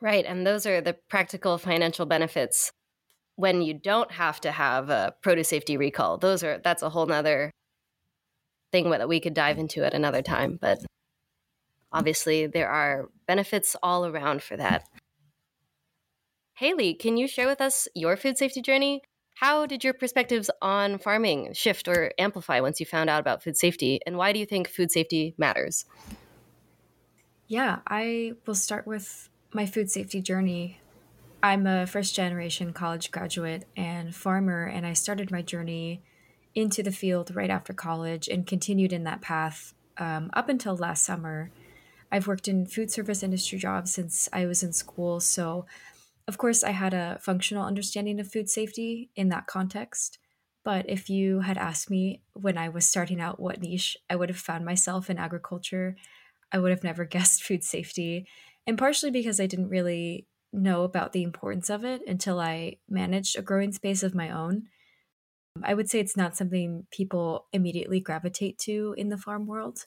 Right. 0.00 0.24
And 0.24 0.46
those 0.46 0.64
are 0.64 0.80
the 0.80 0.96
practical 1.10 1.58
financial 1.58 2.06
benefits 2.06 2.72
when 3.36 3.62
you 3.62 3.74
don't 3.74 4.10
have 4.12 4.40
to 4.42 4.52
have 4.52 4.90
a 4.90 5.14
produce 5.22 5.48
safety 5.48 5.76
recall. 5.76 6.18
Those 6.18 6.42
are 6.42 6.60
that's 6.62 6.82
a 6.82 6.90
whole 6.90 7.06
nother 7.06 7.50
thing 8.72 8.90
that 8.90 9.08
we 9.08 9.20
could 9.20 9.34
dive 9.34 9.58
into 9.58 9.84
at 9.84 9.94
another 9.94 10.22
time. 10.22 10.58
But 10.60 10.78
obviously 11.92 12.46
there 12.46 12.68
are 12.68 13.08
benefits 13.26 13.76
all 13.82 14.06
around 14.06 14.42
for 14.42 14.56
that. 14.56 14.84
Haley, 16.54 16.94
can 16.94 17.16
you 17.16 17.26
share 17.26 17.46
with 17.46 17.60
us 17.60 17.88
your 17.94 18.16
food 18.16 18.38
safety 18.38 18.62
journey? 18.62 19.02
How 19.34 19.66
did 19.66 19.82
your 19.82 19.94
perspectives 19.94 20.50
on 20.60 20.98
farming 20.98 21.54
shift 21.54 21.88
or 21.88 22.12
amplify 22.18 22.60
once 22.60 22.78
you 22.78 22.86
found 22.86 23.10
out 23.10 23.20
about 23.20 23.42
food 23.42 23.56
safety? 23.56 24.00
And 24.06 24.16
why 24.16 24.32
do 24.32 24.38
you 24.38 24.46
think 24.46 24.68
food 24.68 24.92
safety 24.92 25.34
matters? 25.38 25.84
Yeah, 27.48 27.80
I 27.86 28.34
will 28.46 28.54
start 28.54 28.86
with 28.86 29.28
my 29.52 29.66
food 29.66 29.90
safety 29.90 30.20
journey 30.20 30.78
I'm 31.42 31.66
a 31.66 31.86
first 31.88 32.14
generation 32.14 32.72
college 32.72 33.10
graduate 33.10 33.64
and 33.76 34.14
farmer, 34.14 34.64
and 34.64 34.86
I 34.86 34.92
started 34.92 35.32
my 35.32 35.42
journey 35.42 36.02
into 36.54 36.84
the 36.84 36.92
field 36.92 37.34
right 37.34 37.50
after 37.50 37.72
college 37.72 38.28
and 38.28 38.46
continued 38.46 38.92
in 38.92 39.02
that 39.04 39.22
path 39.22 39.74
um, 39.98 40.30
up 40.34 40.48
until 40.48 40.76
last 40.76 41.04
summer. 41.04 41.50
I've 42.12 42.28
worked 42.28 42.46
in 42.46 42.66
food 42.66 42.92
service 42.92 43.24
industry 43.24 43.58
jobs 43.58 43.92
since 43.92 44.28
I 44.32 44.46
was 44.46 44.62
in 44.62 44.72
school, 44.72 45.18
so 45.18 45.66
of 46.28 46.38
course 46.38 46.62
I 46.62 46.70
had 46.70 46.94
a 46.94 47.18
functional 47.20 47.64
understanding 47.64 48.20
of 48.20 48.30
food 48.30 48.48
safety 48.48 49.10
in 49.16 49.28
that 49.30 49.48
context. 49.48 50.18
But 50.64 50.88
if 50.88 51.10
you 51.10 51.40
had 51.40 51.58
asked 51.58 51.90
me 51.90 52.22
when 52.34 52.56
I 52.56 52.68
was 52.68 52.86
starting 52.86 53.20
out 53.20 53.40
what 53.40 53.60
niche 53.60 53.96
I 54.08 54.14
would 54.14 54.28
have 54.28 54.38
found 54.38 54.64
myself 54.64 55.10
in 55.10 55.18
agriculture, 55.18 55.96
I 56.52 56.60
would 56.60 56.70
have 56.70 56.84
never 56.84 57.04
guessed 57.16 57.42
food 57.42 57.64
safety. 57.64 58.28
And 58.64 58.78
partially 58.78 59.10
because 59.10 59.40
I 59.40 59.46
didn't 59.46 59.70
really 59.70 60.28
know 60.52 60.82
about 60.82 61.12
the 61.12 61.22
importance 61.22 61.70
of 61.70 61.84
it 61.84 62.02
until 62.06 62.40
I 62.40 62.76
managed 62.88 63.38
a 63.38 63.42
growing 63.42 63.72
space 63.72 64.02
of 64.02 64.14
my 64.14 64.30
own. 64.30 64.64
I 65.62 65.74
would 65.74 65.88
say 65.90 66.00
it's 66.00 66.16
not 66.16 66.36
something 66.36 66.86
people 66.90 67.46
immediately 67.52 68.00
gravitate 68.00 68.58
to 68.60 68.94
in 68.96 69.08
the 69.08 69.18
farm 69.18 69.46
world. 69.46 69.86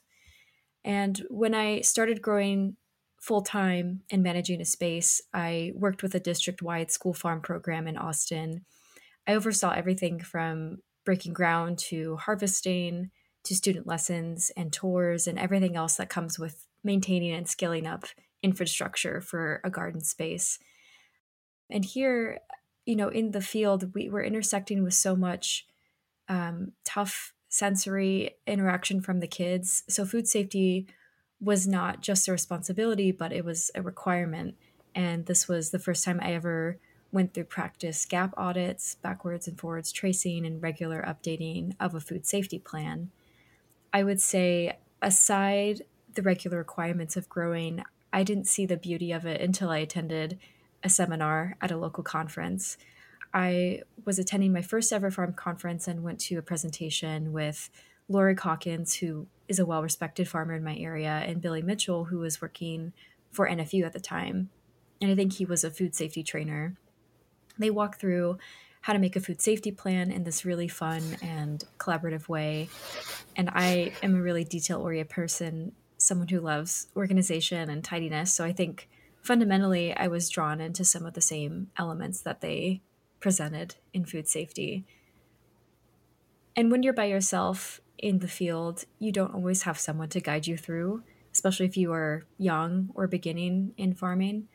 And 0.84 1.20
when 1.28 1.54
I 1.54 1.80
started 1.80 2.22
growing 2.22 2.76
full 3.20 3.42
time 3.42 4.02
and 4.10 4.22
managing 4.22 4.60
a 4.60 4.64
space, 4.64 5.20
I 5.34 5.72
worked 5.74 6.02
with 6.02 6.14
a 6.14 6.20
district 6.20 6.62
wide 6.62 6.90
school 6.90 7.14
farm 7.14 7.40
program 7.40 7.88
in 7.88 7.96
Austin. 7.96 8.64
I 9.26 9.34
oversaw 9.34 9.72
everything 9.72 10.20
from 10.20 10.78
breaking 11.04 11.32
ground 11.32 11.78
to 11.78 12.16
harvesting 12.16 13.10
to 13.44 13.54
student 13.54 13.86
lessons 13.86 14.50
and 14.56 14.72
tours 14.72 15.26
and 15.26 15.38
everything 15.38 15.76
else 15.76 15.96
that 15.96 16.08
comes 16.08 16.38
with 16.38 16.66
maintaining 16.84 17.32
and 17.32 17.48
scaling 17.48 17.86
up 17.86 18.04
infrastructure 18.42 19.20
for 19.20 19.60
a 19.64 19.70
garden 19.70 20.00
space. 20.00 20.58
And 21.70 21.84
here, 21.84 22.40
you 22.84 22.96
know, 22.96 23.08
in 23.08 23.32
the 23.32 23.40
field, 23.40 23.94
we 23.94 24.08
were 24.08 24.22
intersecting 24.22 24.82
with 24.82 24.94
so 24.94 25.16
much 25.16 25.66
um, 26.28 26.72
tough 26.84 27.32
sensory 27.48 28.36
interaction 28.46 29.00
from 29.00 29.20
the 29.20 29.26
kids. 29.26 29.82
So 29.88 30.04
food 30.04 30.28
safety 30.28 30.86
was 31.40 31.66
not 31.66 32.00
just 32.00 32.28
a 32.28 32.32
responsibility, 32.32 33.12
but 33.12 33.32
it 33.32 33.44
was 33.44 33.70
a 33.74 33.82
requirement. 33.82 34.56
And 34.94 35.26
this 35.26 35.48
was 35.48 35.70
the 35.70 35.78
first 35.78 36.04
time 36.04 36.20
I 36.22 36.32
ever 36.32 36.78
went 37.12 37.34
through 37.34 37.44
practice 37.44 38.04
gap 38.04 38.34
audits, 38.36 38.96
backwards 38.96 39.46
and 39.46 39.58
forwards 39.58 39.92
tracing, 39.92 40.44
and 40.44 40.62
regular 40.62 41.02
updating 41.02 41.74
of 41.78 41.94
a 41.94 42.00
food 42.00 42.26
safety 42.26 42.58
plan. 42.58 43.10
I 43.92 44.02
would 44.02 44.20
say, 44.20 44.78
aside 45.00 45.82
the 46.14 46.22
regular 46.22 46.58
requirements 46.58 47.16
of 47.16 47.28
growing, 47.28 47.82
I 48.16 48.22
didn't 48.22 48.46
see 48.46 48.64
the 48.64 48.78
beauty 48.78 49.12
of 49.12 49.26
it 49.26 49.42
until 49.42 49.68
I 49.68 49.76
attended 49.76 50.38
a 50.82 50.88
seminar 50.88 51.54
at 51.60 51.70
a 51.70 51.76
local 51.76 52.02
conference. 52.02 52.78
I 53.34 53.82
was 54.06 54.18
attending 54.18 54.54
my 54.54 54.62
first 54.62 54.90
ever 54.90 55.10
farm 55.10 55.34
conference 55.34 55.86
and 55.86 56.02
went 56.02 56.18
to 56.20 56.38
a 56.38 56.42
presentation 56.42 57.34
with 57.34 57.68
Lori 58.08 58.34
Hawkins, 58.34 58.94
who 58.94 59.26
is 59.48 59.58
a 59.58 59.66
well 59.66 59.82
respected 59.82 60.28
farmer 60.28 60.54
in 60.54 60.64
my 60.64 60.78
area, 60.78 61.10
and 61.26 61.42
Billy 61.42 61.60
Mitchell, 61.60 62.06
who 62.06 62.20
was 62.20 62.40
working 62.40 62.94
for 63.32 63.46
NFU 63.46 63.84
at 63.84 63.92
the 63.92 64.00
time. 64.00 64.48
And 65.02 65.10
I 65.10 65.14
think 65.14 65.34
he 65.34 65.44
was 65.44 65.62
a 65.62 65.70
food 65.70 65.94
safety 65.94 66.22
trainer. 66.22 66.74
They 67.58 67.68
walked 67.68 68.00
through 68.00 68.38
how 68.80 68.94
to 68.94 68.98
make 68.98 69.16
a 69.16 69.20
food 69.20 69.42
safety 69.42 69.72
plan 69.72 70.10
in 70.10 70.24
this 70.24 70.46
really 70.46 70.68
fun 70.68 71.18
and 71.20 71.62
collaborative 71.76 72.30
way. 72.30 72.70
And 73.36 73.50
I 73.52 73.92
am 74.02 74.14
a 74.16 74.22
really 74.22 74.44
detail 74.44 74.80
oriented 74.80 75.10
person 75.10 75.72
someone 75.96 76.28
who 76.28 76.40
loves 76.40 76.88
organization 76.96 77.70
and 77.70 77.82
tidiness. 77.82 78.32
So 78.32 78.44
I 78.44 78.52
think 78.52 78.88
fundamentally 79.22 79.94
I 79.96 80.08
was 80.08 80.28
drawn 80.28 80.60
into 80.60 80.84
some 80.84 81.06
of 81.06 81.14
the 81.14 81.20
same 81.20 81.68
elements 81.76 82.20
that 82.20 82.40
they 82.40 82.82
presented 83.20 83.76
in 83.92 84.04
food 84.04 84.28
safety. 84.28 84.84
And 86.54 86.70
when 86.70 86.82
you're 86.82 86.92
by 86.92 87.06
yourself 87.06 87.80
in 87.98 88.20
the 88.20 88.28
field, 88.28 88.84
you 88.98 89.12
don't 89.12 89.34
always 89.34 89.62
have 89.62 89.78
someone 89.78 90.08
to 90.10 90.20
guide 90.20 90.46
you 90.46 90.56
through, 90.56 91.02
especially 91.32 91.66
if 91.66 91.76
you 91.76 91.92
are 91.92 92.24
young 92.38 92.90
or 92.94 93.06
beginning 93.06 93.72
in 93.76 93.94
farming, 93.94 94.48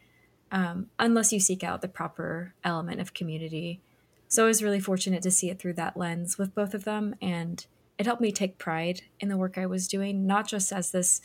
um, 0.51 0.87
unless 0.99 1.33
you 1.33 1.39
seek 1.39 1.63
out 1.63 1.81
the 1.81 1.87
proper 1.87 2.53
element 2.63 3.01
of 3.01 3.13
community. 3.13 3.81
So 4.27 4.45
I 4.45 4.47
was 4.47 4.63
really 4.63 4.79
fortunate 4.79 5.21
to 5.23 5.31
see 5.31 5.49
it 5.49 5.59
through 5.59 5.73
that 5.73 5.97
lens 5.97 6.37
with 6.37 6.55
both 6.55 6.73
of 6.73 6.85
them. 6.85 7.15
And 7.21 7.65
it 8.01 8.07
helped 8.07 8.19
me 8.19 8.31
take 8.31 8.57
pride 8.57 9.03
in 9.19 9.29
the 9.29 9.37
work 9.37 9.59
I 9.59 9.67
was 9.67 9.87
doing, 9.87 10.25
not 10.25 10.47
just 10.47 10.71
as 10.71 10.89
this 10.89 11.21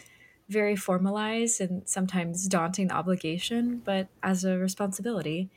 very 0.51 0.77
formalized 0.77 1.59
and 1.59 1.89
sometimes 1.89 2.47
daunting 2.49 2.93
obligation, 2.93 3.81
but 3.83 4.09
as 4.23 4.45
a 4.45 4.59
responsibility. 4.59 5.49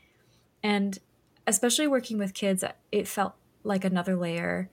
And 0.62 0.98
especially 1.46 1.86
working 1.88 2.16
with 2.16 2.32
kids, 2.32 2.64
it 2.90 3.06
felt 3.06 3.34
like 3.64 3.84
another 3.84 4.16
layer 4.16 4.70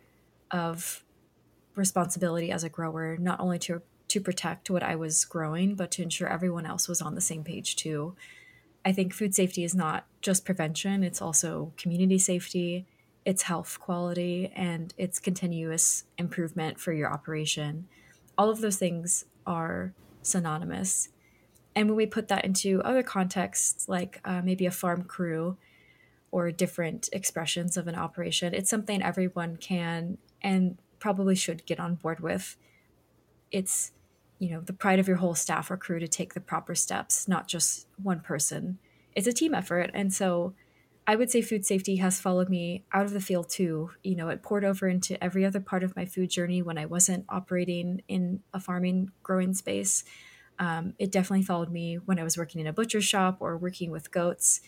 of 0.50 1.04
responsibility 1.76 2.50
as 2.50 2.64
a 2.64 2.70
grower, 2.70 3.18
not 3.18 3.42
only 3.42 3.60
to 3.60 3.82
to 4.08 4.22
protect 4.22 4.70
what 4.70 4.84
I 4.84 4.96
was 4.96 5.26
growing, 5.26 5.76
but 5.76 5.92
to 5.92 6.02
ensure 6.02 6.30
everyone 6.30 6.66
else 6.66 6.88
was 6.88 7.02
on 7.02 7.14
the 7.14 7.20
same 7.20 7.44
page 7.44 7.76
too. 7.76 8.16
I 8.86 8.94
think 8.94 9.14
food 9.14 9.36
safety 9.36 9.66
is 9.66 9.76
not 9.76 10.06
just 10.22 10.46
prevention, 10.46 11.04
it's 11.04 11.22
also 11.22 11.74
community 11.76 12.18
safety, 12.18 12.86
it's 13.28 13.44
health 13.44 13.78
quality, 13.82 14.54
and 14.56 14.94
it's 14.98 15.20
continuous 15.20 16.06
improvement 16.18 16.80
for 16.80 16.94
your 16.94 17.12
operation. 17.12 17.86
All 18.38 18.50
of 18.50 18.62
those 18.62 18.78
things 18.78 19.26
are 19.46 19.92
synonymous. 20.22 21.10
And 21.76 21.90
when 21.90 21.98
we 21.98 22.06
put 22.06 22.30
that 22.30 22.46
into 22.46 22.82
other 22.84 23.04
contexts, 23.04 23.90
like 23.90 24.22
uh, 24.24 24.42
maybe 24.46 24.66
a 24.66 24.72
farm 24.72 25.04
crew 25.04 25.58
or 26.32 26.52
different 26.52 27.10
expressions 27.12 27.76
of 27.76 27.90
an 27.90 27.96
operation, 27.96 28.54
it's 28.54 28.70
something 28.70 29.04
everyone 29.04 29.58
can 29.58 30.18
and 30.42 30.78
probably 30.98 31.36
should 31.36 31.66
get 31.66 31.82
on 31.82 31.96
board 31.96 32.22
with. 32.22 32.56
It's, 33.52 33.92
you 34.40 34.52
know, 34.52 34.62
the 34.62 34.72
pride 34.72 35.00
of 35.00 35.08
your 35.10 35.18
whole 35.18 35.36
staff 35.36 35.70
or 35.70 35.76
crew 35.76 36.00
to 36.00 36.08
take 36.08 36.34
the 36.34 36.40
proper 36.40 36.76
steps, 36.76 37.28
not 37.28 37.46
just 37.50 37.88
one 38.02 38.22
person. 38.22 38.78
It's 39.16 39.28
a 39.28 39.34
team 39.34 39.54
effort. 39.54 39.92
And 39.94 40.14
so 40.14 40.54
I 41.10 41.16
would 41.16 41.32
say 41.32 41.42
food 41.42 41.66
safety 41.66 41.96
has 41.98 42.20
followed 42.20 42.50
me 42.50 42.84
out 42.92 43.06
of 43.06 43.14
the 43.14 43.22
field 43.22 43.50
too. 43.50 43.92
You 44.04 44.18
know, 44.18 44.28
it 44.28 44.44
poured 44.44 44.66
over 44.66 44.90
into 44.90 45.22
every 45.24 45.46
other 45.46 45.62
part 45.62 45.82
of 45.84 45.96
my 45.96 46.06
food 46.06 46.30
journey 46.30 46.62
when 46.62 46.78
I 46.78 46.86
wasn't 46.86 47.26
operating 47.30 48.02
in 48.10 48.42
a 48.54 48.60
farming 48.60 49.12
growing 49.24 49.54
space. 49.54 50.04
Um, 50.60 50.96
it 51.00 51.12
definitely 51.12 51.46
followed 51.46 51.72
me 51.72 51.96
when 51.96 52.20
I 52.20 52.24
was 52.24 52.38
working 52.38 52.60
in 52.60 52.68
a 52.68 52.74
butcher 52.74 53.00
shop 53.00 53.38
or 53.40 53.58
working 53.58 53.90
with 53.90 54.12
goats. 54.12 54.60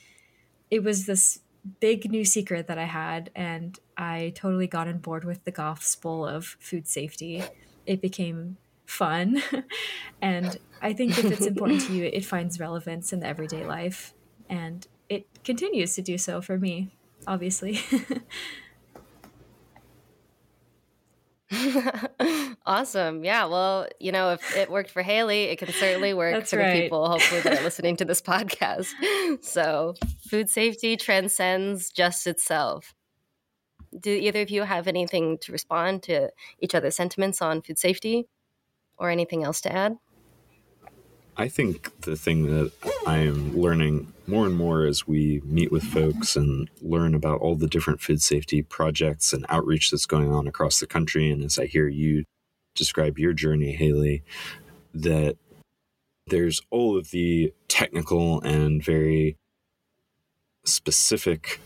It 0.72 0.82
was 0.82 1.06
this 1.06 1.42
big 1.82 2.10
new 2.10 2.24
secret 2.24 2.68
that 2.68 2.78
I 2.78 2.86
had, 2.86 3.32
and 3.36 3.78
I 3.98 4.32
totally 4.34 4.68
got 4.68 4.88
on 4.88 5.00
board 5.00 5.26
with 5.26 5.44
the 5.44 5.52
gospel 5.52 6.26
of 6.26 6.46
food 6.60 6.88
safety. 6.88 7.44
It 7.86 8.02
became 8.02 8.58
fun. 8.86 9.42
and 10.22 10.58
I 10.82 10.94
think 10.94 11.18
if 11.18 11.26
it's 11.26 11.46
important 11.48 11.82
to 11.82 11.94
you, 11.94 12.06
it 12.06 12.24
finds 12.24 12.62
relevance 12.62 13.12
in 13.12 13.20
the 13.20 13.28
everyday 13.28 13.66
life. 13.66 14.14
And 14.48 14.88
it 15.10 15.28
continues 15.44 15.96
to 15.96 16.02
do 16.02 16.18
so 16.18 16.42
for 16.42 16.58
me, 16.58 16.92
obviously. 17.28 17.82
awesome. 22.66 23.24
Yeah. 23.24 23.46
Well, 23.46 23.88
you 24.00 24.12
know, 24.12 24.34
if 24.34 24.56
it 24.56 24.70
worked 24.70 24.92
for 24.92 25.02
Haley, 25.02 25.46
it 25.46 25.58
can 25.58 25.70
certainly 25.70 26.14
work 26.14 26.34
That's 26.34 26.52
for 26.52 26.58
right. 26.58 26.74
the 26.74 26.82
people, 26.82 27.10
hopefully, 27.10 27.42
that 27.42 27.60
are 27.60 27.64
listening 27.66 27.96
to 27.98 28.06
this 28.06 28.22
podcast. 28.22 28.88
So, 29.42 29.96
food 30.30 30.50
safety 30.50 30.96
transcends 30.96 31.90
just 31.90 32.28
itself. 32.28 32.94
Do 34.00 34.12
either 34.12 34.42
of 34.42 34.52
you 34.52 34.64
have 34.64 34.88
anything 34.88 35.40
to 35.40 35.52
respond 35.52 36.04
to 36.04 36.30
each 36.60 36.76
other's 36.76 36.96
sentiments 36.96 37.42
on 37.42 37.64
food 37.64 37.80
safety 37.80 38.28
or 38.98 39.10
anything 39.10 39.44
else 39.44 39.62
to 39.62 39.74
add? 39.74 39.98
I 41.40 41.48
think 41.48 42.02
the 42.02 42.18
thing 42.18 42.48
that 42.48 42.74
I 43.08 43.20
am 43.20 43.58
learning 43.58 44.12
more 44.28 44.46
and 44.46 44.58
more 44.58 44.84
as 44.84 45.08
we 45.08 45.42
meet 45.46 45.72
with 45.72 45.86
folks 45.86 46.36
and 46.36 46.70
learn 46.82 47.16
about 47.16 47.40
all 47.40 47.56
the 47.56 47.66
different 47.66 48.02
food 48.02 48.22
safety 48.22 48.62
projects 48.62 49.32
and 49.32 49.46
outreach 49.48 49.90
that's 49.90 50.06
going 50.06 50.34
on 50.34 50.48
across 50.48 50.82
the 50.82 50.86
country, 50.86 51.32
and 51.32 51.42
as 51.46 51.58
I 51.58 51.66
hear 51.66 51.88
you 51.88 52.26
describe 52.76 53.18
your 53.18 53.32
journey, 53.32 53.72
Haley, 53.72 54.22
that 54.94 55.38
there's 56.28 56.60
all 56.72 56.98
of 56.98 57.12
the 57.12 57.54
technical 57.70 58.42
and 58.42 58.84
very 58.84 59.38
specific 60.66 61.62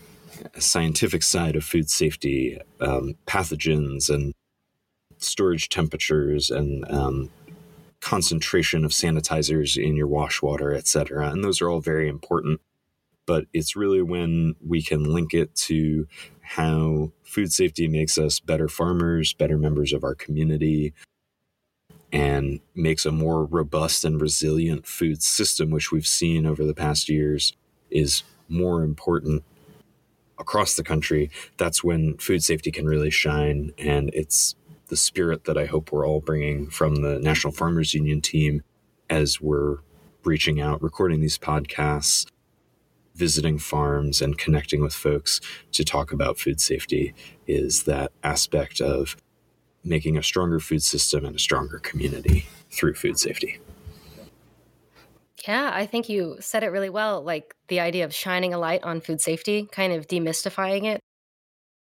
scientific 0.56 1.24
side 1.24 1.56
of 1.56 1.64
food 1.64 1.90
safety, 1.90 2.60
um, 2.80 3.16
pathogens 3.26 4.08
and 4.08 4.34
storage 5.18 5.68
temperatures 5.68 6.48
and 6.48 6.88
um, 6.92 7.30
concentration 8.04 8.84
of 8.84 8.90
sanitizers 8.90 9.82
in 9.82 9.96
your 9.96 10.06
wash 10.06 10.42
water, 10.42 10.74
et 10.74 10.86
cetera. 10.86 11.30
And 11.30 11.42
those 11.42 11.62
are 11.62 11.70
all 11.70 11.80
very 11.80 12.06
important. 12.06 12.60
But 13.26 13.46
it's 13.54 13.74
really 13.74 14.02
when 14.02 14.56
we 14.64 14.82
can 14.82 15.04
link 15.04 15.32
it 15.32 15.54
to 15.68 16.06
how 16.42 17.12
food 17.22 17.50
safety 17.50 17.88
makes 17.88 18.18
us 18.18 18.40
better 18.40 18.68
farmers, 18.68 19.32
better 19.32 19.56
members 19.56 19.94
of 19.94 20.04
our 20.04 20.14
community, 20.14 20.92
and 22.12 22.60
makes 22.74 23.06
a 23.06 23.10
more 23.10 23.46
robust 23.46 24.04
and 24.04 24.20
resilient 24.20 24.86
food 24.86 25.22
system, 25.22 25.70
which 25.70 25.90
we've 25.90 26.06
seen 26.06 26.44
over 26.44 26.62
the 26.62 26.74
past 26.74 27.08
years 27.08 27.54
is 27.90 28.22
more 28.50 28.82
important 28.82 29.42
across 30.38 30.76
the 30.76 30.84
country. 30.84 31.30
That's 31.56 31.82
when 31.82 32.18
food 32.18 32.44
safety 32.44 32.70
can 32.70 32.84
really 32.84 33.10
shine. 33.10 33.72
And 33.78 34.10
it's 34.12 34.56
the 34.88 34.96
spirit 34.96 35.44
that 35.44 35.58
I 35.58 35.66
hope 35.66 35.92
we're 35.92 36.06
all 36.06 36.20
bringing 36.20 36.68
from 36.68 36.96
the 36.96 37.18
National 37.18 37.52
Farmers 37.52 37.94
Union 37.94 38.20
team 38.20 38.62
as 39.08 39.40
we're 39.40 39.78
reaching 40.24 40.60
out, 40.60 40.82
recording 40.82 41.20
these 41.20 41.38
podcasts, 41.38 42.26
visiting 43.14 43.58
farms, 43.58 44.20
and 44.20 44.38
connecting 44.38 44.80
with 44.80 44.94
folks 44.94 45.40
to 45.72 45.84
talk 45.84 46.12
about 46.12 46.38
food 46.38 46.60
safety 46.60 47.14
is 47.46 47.84
that 47.84 48.12
aspect 48.22 48.80
of 48.80 49.16
making 49.84 50.16
a 50.16 50.22
stronger 50.22 50.58
food 50.58 50.82
system 50.82 51.24
and 51.24 51.36
a 51.36 51.38
stronger 51.38 51.78
community 51.78 52.46
through 52.70 52.94
food 52.94 53.18
safety. 53.18 53.58
Yeah, 55.46 55.70
I 55.74 55.84
think 55.84 56.08
you 56.08 56.36
said 56.40 56.62
it 56.62 56.68
really 56.68 56.88
well. 56.88 57.22
Like 57.22 57.54
the 57.68 57.80
idea 57.80 58.06
of 58.06 58.14
shining 58.14 58.54
a 58.54 58.58
light 58.58 58.82
on 58.82 59.02
food 59.02 59.20
safety, 59.20 59.68
kind 59.70 59.92
of 59.92 60.08
demystifying 60.08 60.84
it 60.84 61.00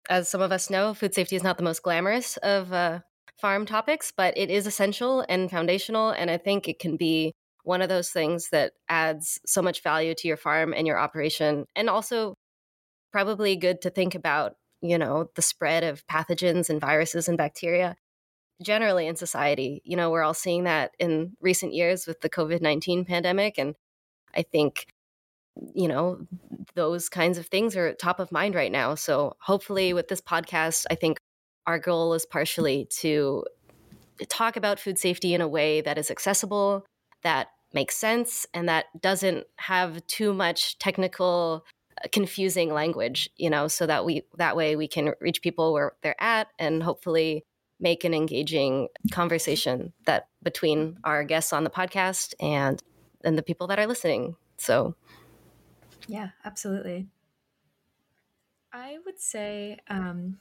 as 0.09 0.29
some 0.29 0.41
of 0.41 0.53
us 0.53 0.71
know, 0.71 0.95
food 0.95 1.15
safety 1.15 1.37
is 1.37 1.43
not 1.43 1.57
the 1.57 1.65
most 1.65 1.83
glamorous 1.83 2.37
of 2.39 2.73
uh, 2.73 3.01
farm 3.41 3.67
topics, 3.67 4.13
but 4.17 4.37
it 4.37 4.51
is 4.51 4.67
essential 4.67 5.25
and 5.29 5.51
foundational. 5.51 6.11
And 6.11 6.31
I 6.31 6.39
think 6.39 6.69
it 6.69 6.79
can 6.79 6.97
be 6.97 7.33
one 7.63 7.81
of 7.83 7.89
those 7.89 8.11
things 8.11 8.51
that 8.51 8.73
adds 8.89 9.41
so 9.47 9.63
much 9.63 9.83
value 9.83 10.15
to 10.15 10.29
your 10.29 10.37
farm 10.37 10.75
and 10.75 10.87
your 10.87 10.99
operation. 10.99 11.65
And 11.75 11.89
also, 11.89 12.37
probably 13.13 13.57
good 13.57 13.81
to 13.83 13.91
think 13.91 14.15
about, 14.15 14.57
you 14.83 14.99
know, 14.99 15.31
the 15.37 15.43
spread 15.43 15.85
of 15.85 16.07
pathogens 16.07 16.69
and 16.69 16.81
viruses 16.81 17.29
and 17.29 17.39
bacteria 17.39 17.97
generally 18.63 19.07
in 19.07 19.17
society. 19.17 19.83
You 19.85 19.97
know, 19.97 20.11
we're 20.11 20.23
all 20.23 20.35
seeing 20.35 20.65
that 20.65 20.93
in 20.99 21.37
recent 21.41 21.75
years 21.75 22.07
with 22.07 22.21
the 22.21 22.31
COVID 22.31 22.61
19 22.61 23.05
pandemic. 23.05 23.59
And 23.59 23.75
I 24.35 24.43
think 24.43 24.87
you 25.75 25.89
know, 25.89 26.27
those 26.75 27.09
kinds 27.09 27.39
of 27.39 27.47
things 27.47 27.77
are 27.77 27.93
top 27.95 28.21
of 28.21 28.33
mind 28.33 28.55
right 28.55 28.73
now. 28.73 28.95
So 28.95 29.37
hopefully, 29.41 29.93
with 29.93 30.09
this 30.09 30.21
podcast, 30.21 30.85
I 30.91 30.95
think 30.95 31.19
our 31.67 31.79
goal 31.79 32.15
is 32.15 32.27
partially 32.27 32.87
to 33.01 33.45
talk 34.29 34.57
about 34.57 34.81
food 34.81 34.99
safety 34.99 35.35
in 35.35 35.41
a 35.41 35.49
way 35.49 35.81
that 35.81 35.99
is 35.99 36.11
accessible, 36.11 36.85
that 37.23 37.49
makes 37.73 37.97
sense, 37.97 38.47
and 38.55 38.69
that 38.69 38.87
doesn't 39.01 39.47
have 39.57 40.07
too 40.07 40.33
much 40.33 40.79
technical 40.79 41.65
uh, 42.03 42.09
confusing 42.11 42.73
language 42.75 43.31
you 43.37 43.49
know 43.49 43.69
so 43.69 43.87
that 43.87 44.05
we 44.05 44.23
that 44.37 44.57
way 44.57 44.75
we 44.75 44.89
can 44.89 45.15
reach 45.21 45.41
people 45.41 45.73
where 45.73 45.93
they're 46.03 46.21
at 46.21 46.49
and 46.59 46.83
hopefully 46.83 47.45
make 47.79 48.03
an 48.03 48.13
engaging 48.13 48.89
conversation 49.13 49.93
that 50.05 50.27
between 50.43 50.97
our 51.05 51.23
guests 51.23 51.53
on 51.53 51.63
the 51.63 51.71
podcast 51.71 52.35
and 52.41 52.83
and 53.23 53.39
the 53.39 53.45
people 53.45 53.69
that 53.69 53.79
are 53.79 53.87
listening 53.87 54.35
so 54.59 54.97
yeah, 56.09 56.31
absolutely. 56.45 57.09
I 58.73 58.99
would 59.07 59.21
say 59.21 59.79
um, 59.89 60.39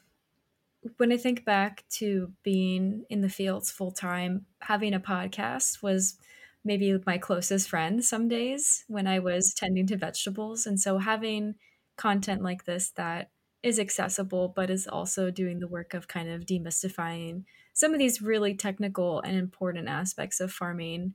when 0.98 1.12
I 1.12 1.18
think 1.18 1.46
back 1.46 1.84
to 1.92 2.32
being 2.44 3.06
in 3.10 3.22
the 3.22 3.30
fields 3.30 3.72
full 3.72 3.92
time, 3.92 4.46
having 4.60 4.94
a 4.94 5.00
podcast 5.00 5.84
was 5.84 6.18
maybe 6.66 6.98
my 7.06 7.18
closest 7.18 7.70
friend 7.70 8.04
some 8.04 8.28
days 8.28 8.86
when 8.88 9.06
I 9.06 9.20
was 9.20 9.54
tending 9.54 9.88
to 9.88 9.98
vegetables. 9.98 10.66
And 10.66 10.80
so 10.80 10.98
having 10.98 11.56
content 11.98 12.42
like 12.42 12.66
this 12.66 12.90
that 12.92 13.30
is 13.62 13.80
accessible, 13.80 14.52
but 14.56 14.70
is 14.70 14.88
also 14.88 15.30
doing 15.30 15.60
the 15.60 15.68
work 15.68 15.94
of 15.94 16.08
kind 16.08 16.30
of 16.30 16.46
demystifying 16.46 17.44
some 17.74 17.94
of 17.94 18.00
these 18.00 18.22
really 18.22 18.54
technical 18.54 19.22
and 19.22 19.36
important 19.36 19.88
aspects 19.88 20.40
of 20.40 20.52
farming 20.52 21.14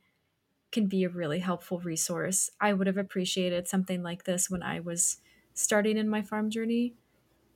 can 0.73 0.87
be 0.87 1.05
a 1.05 1.09
really 1.09 1.41
helpful 1.41 1.81
resource. 1.81 2.51
I 2.61 2.73
would 2.73 2.87
have 2.87 2.99
appreciated 2.99 3.69
something 3.69 4.03
like 4.03 4.25
this 4.25 4.51
when 4.51 4.63
I 4.63 4.81
was 4.81 5.19
starting 5.55 5.97
in 5.97 6.09
my 6.09 6.23
farm 6.23 6.51
journey. 6.51 6.95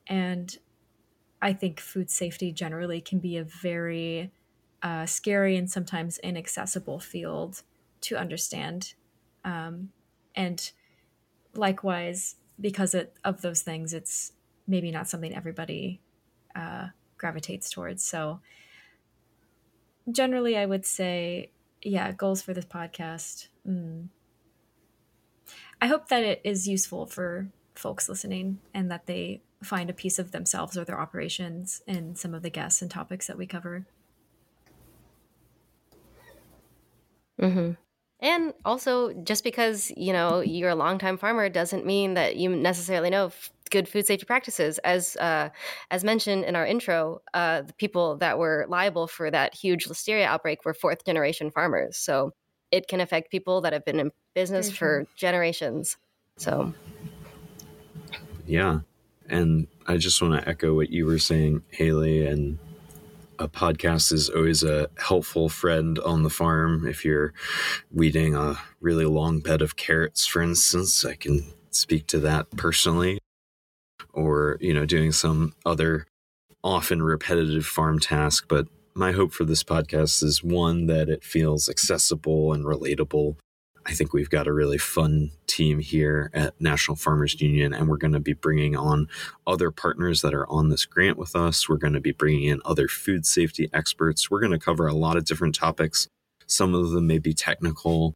And 0.07 0.57
I 1.41 1.53
think 1.53 1.81
food 1.81 2.11
safety 2.11 2.53
generally 2.53 3.01
can 3.01 3.19
be 3.19 3.37
a 3.37 3.45
very 3.45 4.33
uh, 4.83 5.07
scary 5.07 5.57
and 5.57 5.71
sometimes 5.71 6.19
inaccessible 6.19 7.01
field 7.01 7.63
to 8.03 8.17
understand. 8.17 8.95
Um, 9.45 9.93
and 10.35 10.73
likewise, 11.55 12.37
because 12.61 12.95
it, 12.95 13.17
of 13.25 13.43
those 13.43 13.63
things, 13.63 13.95
it's 13.95 14.33
maybe 14.67 14.91
not 14.91 15.09
something 15.09 15.35
everybody 15.35 16.01
uh, 16.55 16.89
gravitates 17.19 17.71
towards. 17.71 18.05
So, 18.05 18.41
generally, 20.11 20.57
I 20.57 20.67
would 20.67 20.85
say 20.85 21.51
yeah, 21.83 22.13
goals 22.13 22.43
for 22.43 22.55
this 22.55 22.65
podcast. 22.65 23.49
Mm. 23.69 24.09
I 25.81 25.87
hope 25.87 26.09
that 26.09 26.23
it 26.23 26.41
is 26.45 26.69
useful 26.69 27.07
for 27.07 27.49
folks 27.75 28.09
listening 28.09 28.59
and 28.73 28.91
that 28.91 29.07
they 29.07 29.43
find 29.63 29.91
a 29.91 29.95
piece 29.95 30.19
of 30.19 30.33
themselves 30.33 30.77
or 30.77 30.85
their 30.85 31.01
operations 31.01 31.83
in 31.87 32.15
some 32.15 32.35
of 32.35 32.43
the 32.43 32.51
guests 32.51 32.83
and 32.83 32.91
topics 32.91 33.27
that 33.27 33.39
we 33.39 33.47
cover. 33.47 33.87
Mm-hmm. 37.41 37.73
And 38.21 38.55
also, 38.65 39.13
just 39.13 39.43
because 39.43 39.91
you 39.97 40.13
know 40.13 40.41
you're 40.41 40.71
a 40.71 40.77
longtime 40.77 41.19
farmer 41.19 41.49
doesn't 41.49 41.85
mean 41.85 42.15
that 42.15 42.37
you 42.37 42.55
necessarily 42.55 43.11
know 43.11 43.33
good 43.73 43.89
food 43.89 44.07
safety 44.07 44.25
practices. 44.25 44.79
As 44.79 45.17
uh, 45.17 45.49
as 45.91 46.05
mentioned 46.05 46.45
in 46.45 46.55
our 46.55 46.65
intro, 46.65 47.23
uh, 47.35 47.63
the 47.63 47.73
people 47.73 48.17
that 48.19 48.39
were 48.39 48.67
liable 48.69 49.09
for 49.09 49.31
that 49.33 49.55
huge 49.55 49.87
listeria 49.87 50.27
outbreak 50.27 50.65
were 50.65 50.75
fourth 50.75 51.05
generation 51.05 51.51
farmers. 51.51 51.97
So 51.97 52.31
it 52.71 52.87
can 52.87 53.01
affect 53.01 53.33
people 53.33 53.63
that 53.63 53.73
have 53.73 53.85
been 53.85 53.99
in 53.99 54.13
business 54.35 54.69
mm-hmm. 54.69 54.77
for 54.77 55.07
generations. 55.17 55.97
So 56.37 56.73
yeah, 58.47 58.81
and 59.29 59.67
I 59.87 59.97
just 59.97 60.23
want 60.23 60.41
to 60.41 60.49
echo 60.49 60.75
what 60.75 60.91
you 60.91 61.07
were 61.07 61.19
saying, 61.19 61.63
Haley, 61.71 62.27
and 62.27 62.59
a 63.39 63.49
podcast 63.49 64.13
is 64.13 64.29
always 64.29 64.63
a 64.63 64.89
helpful 64.99 65.49
friend 65.49 65.99
on 66.01 66.23
the 66.23 66.31
farm. 66.31 66.87
If 66.87 67.05
you're 67.05 67.33
weeding 67.91 68.35
a 68.37 68.57
really 68.81 69.07
long 69.07 69.41
bed 69.41 69.63
of 69.63 69.77
carrots, 69.77 70.27
for 70.27 70.43
instance, 70.43 71.05
I 71.05 71.15
can 71.15 71.45
speak 71.71 72.07
to 72.09 72.19
that 72.21 72.51
personally 72.51 73.22
or 74.13 74.59
you 74.61 74.73
know 74.73 74.87
doing 74.87 75.13
some 75.13 75.53
other 75.65 76.07
often 76.65 77.03
repetitive 77.03 77.67
farm 77.67 77.99
task 77.99 78.47
but 78.49 78.67
my 78.95 79.13
hope 79.13 79.33
for 79.33 79.45
this 79.45 79.65
podcast 79.65 80.23
is 80.23 80.45
one 80.45 80.87
that 80.87 81.09
it 81.09 81.25
feels 81.25 81.69
accessible 81.69 82.53
and 82.53 82.65
relatable 82.65 83.37
I 83.85 83.95
think 83.95 84.13
we've 84.13 84.31
got 84.31 84.47
a 84.47 84.53
really 84.53 84.79
fun 84.79 85.33
team 85.47 85.81
here 85.81 86.31
at 86.33 86.61
National 86.61 86.97
Farmers 86.97 87.41
Union, 87.41 87.73
and 87.73 87.89
we're 87.89 87.97
going 87.97 88.13
to 88.13 88.21
be 88.21 88.33
bringing 88.33 88.77
on 88.77 89.09
other 89.47 89.71
partners 89.71 90.23
that 90.23 90.35
are 90.35 90.49
on 90.49 90.69
this 90.69 90.85
grant 90.85 91.19
with 91.19 91.35
us. 91.35 91.69
We're 91.69 91.79
going 91.79 91.95
to 91.95 92.01
be 92.01 92.13
bringing 92.13 92.45
in 92.45 92.61
other 92.65 92.87
food 92.87 93.27
safety 93.27 93.69
experts. 93.73 94.31
We're 94.31 94.41
going 94.41 94.53
to 94.53 94.59
cover 94.59 94.87
a 94.87 94.95
lot 94.95 95.17
of 95.17 95.25
different 95.25 95.55
topics. 95.55 96.07
Some 96.47 96.75
of 96.75 96.91
them 96.91 97.07
may 97.07 97.19
be 97.19 97.35
technical, 97.35 98.15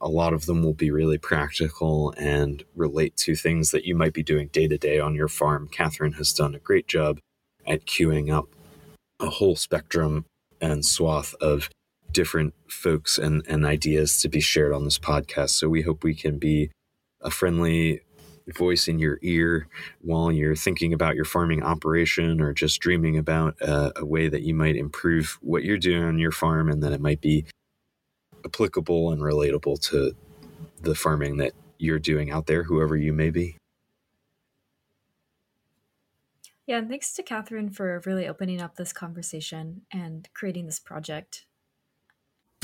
a 0.00 0.08
lot 0.08 0.32
of 0.32 0.46
them 0.46 0.62
will 0.62 0.74
be 0.74 0.90
really 0.90 1.18
practical 1.18 2.12
and 2.18 2.64
relate 2.74 3.16
to 3.16 3.34
things 3.34 3.70
that 3.70 3.84
you 3.84 3.94
might 3.94 4.12
be 4.12 4.22
doing 4.22 4.48
day 4.48 4.68
to 4.68 4.78
day 4.78 4.98
on 4.98 5.14
your 5.14 5.28
farm. 5.28 5.68
Catherine 5.68 6.12
has 6.12 6.32
done 6.32 6.54
a 6.54 6.58
great 6.58 6.86
job 6.86 7.18
at 7.66 7.86
queuing 7.86 8.32
up 8.32 8.48
a 9.20 9.30
whole 9.30 9.56
spectrum 9.56 10.24
and 10.60 10.84
swath 10.84 11.34
of 11.40 11.70
different 12.12 12.54
folks 12.68 13.18
and, 13.18 13.42
and 13.48 13.66
ideas 13.66 14.20
to 14.20 14.28
be 14.28 14.40
shared 14.40 14.72
on 14.72 14.84
this 14.84 14.98
podcast. 14.98 15.50
So 15.50 15.68
we 15.68 15.82
hope 15.82 16.04
we 16.04 16.14
can 16.14 16.38
be 16.38 16.70
a 17.20 17.30
friendly 17.30 18.00
voice 18.54 18.86
in 18.86 18.98
your 18.98 19.18
ear 19.22 19.66
while 20.02 20.30
you're 20.30 20.54
thinking 20.54 20.92
about 20.92 21.16
your 21.16 21.24
farming 21.24 21.62
operation 21.62 22.40
or 22.40 22.52
just 22.52 22.80
dreaming 22.80 23.16
about 23.18 23.60
a, 23.60 23.92
a 24.00 24.04
way 24.04 24.28
that 24.28 24.42
you 24.42 24.54
might 24.54 24.76
improve 24.76 25.38
what 25.40 25.64
you're 25.64 25.78
doing 25.78 26.04
on 26.04 26.18
your 26.18 26.30
farm 26.30 26.70
and 26.70 26.82
that 26.82 26.92
it 26.92 27.00
might 27.00 27.20
be 27.20 27.44
applicable 28.46 29.12
and 29.12 29.20
relatable 29.20 29.80
to 29.90 30.14
the 30.80 30.94
farming 30.94 31.36
that 31.38 31.52
you're 31.78 31.98
doing 31.98 32.30
out 32.30 32.46
there, 32.46 32.62
whoever 32.62 32.96
you 32.96 33.12
may 33.12 33.30
be. 33.30 33.56
Yeah, 36.66 36.78
and 36.78 36.88
thanks 36.88 37.12
to 37.14 37.22
Catherine 37.22 37.70
for 37.70 38.02
really 38.06 38.26
opening 38.26 38.60
up 38.60 38.76
this 38.76 38.92
conversation 38.92 39.82
and 39.92 40.28
creating 40.34 40.66
this 40.66 40.80
project. 40.80 41.46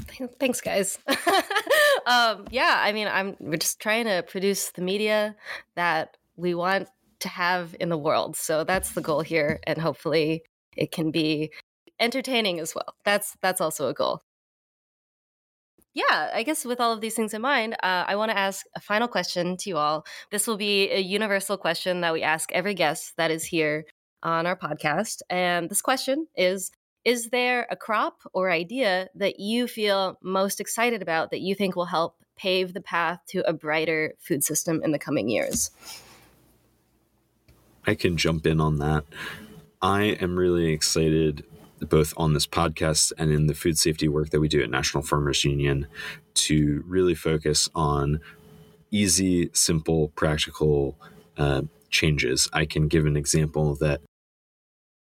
Thanks, 0.41 0.61
guys. 0.61 0.99
um, 2.07 2.47
yeah, 2.51 2.77
I 2.79 2.93
mean, 2.93 3.07
I'm 3.07 3.37
we're 3.39 3.59
just 3.59 3.79
trying 3.81 4.07
to 4.07 4.25
produce 4.25 4.71
the 4.71 4.83
media 4.83 5.37
that 5.77 6.17
we 6.37 6.55
want 6.55 6.89
to 7.21 7.29
have 7.29 7.77
in 7.79 7.91
the 7.91 7.99
world. 7.99 8.37
So 8.37 8.65
that's 8.65 8.93
the 8.93 9.01
goal 9.01 9.21
here, 9.21 9.61
and 9.65 9.79
hopefully, 9.79 10.43
it 10.77 10.91
can 10.91 11.13
be 11.13 11.53
entertaining 12.01 12.59
as 12.59 12.75
well. 12.75 12.97
That's 13.05 13.37
that's 13.41 13.61
also 13.61 13.89
a 13.89 13.95
goal. 13.95 14.23
Yeah, 15.95 16.31
I 16.33 16.43
guess 16.43 16.65
with 16.65 16.81
all 16.81 16.93
of 16.93 17.03
these 17.03 17.15
things 17.15 17.35
in 17.35 17.43
mind, 17.43 17.75
uh, 17.75 18.05
I 18.07 18.17
want 18.17 18.31
to 18.31 18.39
ask 18.39 18.65
a 18.75 18.81
final 18.81 19.09
question 19.09 19.59
to 19.59 19.69
you 19.69 19.77
all. 19.77 20.07
This 20.31 20.47
will 20.47 20.57
be 20.57 20.91
a 20.91 20.99
universal 20.99 21.59
question 21.59 22.01
that 22.01 22.15
we 22.15 22.23
ask 22.23 22.51
every 22.53 22.75
guest 22.75 23.13
that 23.19 23.31
is 23.31 23.45
here 23.45 23.85
on 24.23 24.47
our 24.47 24.57
podcast. 24.57 25.21
And 25.29 25.69
this 25.69 25.83
question 25.83 26.27
is 26.35 26.71
Is 27.05 27.29
there 27.29 27.67
a 27.71 27.77
crop 27.77 28.23
or 28.33 28.51
idea 28.51 29.09
that 29.17 29.39
you 29.39 29.67
feel 29.67 30.19
most 30.23 30.61
excited 30.61 31.03
about 31.03 31.31
that 31.31 31.41
you 31.41 31.55
think 31.55 31.77
will 31.77 31.85
help 31.85 32.17
pave 32.37 32.73
the 32.73 32.81
path 32.81 33.21
to 33.29 33.47
a 33.47 33.53
brighter 33.53 34.15
food 34.19 34.43
system 34.43 34.81
in 34.83 34.93
the 34.93 34.99
coming 34.99 35.29
years? 35.29 35.71
I 37.87 37.97
can 37.97 38.17
jump 38.17 38.47
in 38.47 38.61
on 38.61 38.79
that. 38.79 39.05
I 39.83 40.17
am 40.21 40.39
really 40.39 40.73
excited 40.73 41.45
both 41.89 42.15
on 42.17 42.35
this 42.35 42.47
podcast 42.47 43.13
and 43.19 43.31
in 43.31 43.47
the 43.47 43.55
food 43.55 43.79
safety 43.79 44.09
work 44.09 44.31
that 44.31 44.41
we 44.41 44.49
do 44.49 44.63
at 44.63 44.71
National 44.71 45.03
Farmers 45.03 45.45
Union 45.45 45.87
to 46.35 46.83
really 46.87 47.15
focus 47.15 47.69
on 47.75 48.21
easy, 48.91 49.51
simple, 49.53 50.09
practical 50.09 50.97
uh, 51.37 51.63
changes. 51.91 52.49
I 52.53 52.65
can 52.65 52.89
give 52.89 53.07
an 53.07 53.17
example 53.17 53.75
that 53.77 54.01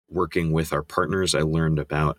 working 0.08 0.52
with 0.52 0.72
our 0.72 0.82
partners, 0.82 1.34
I 1.34 1.40
learned 1.42 1.78
about 1.78 2.18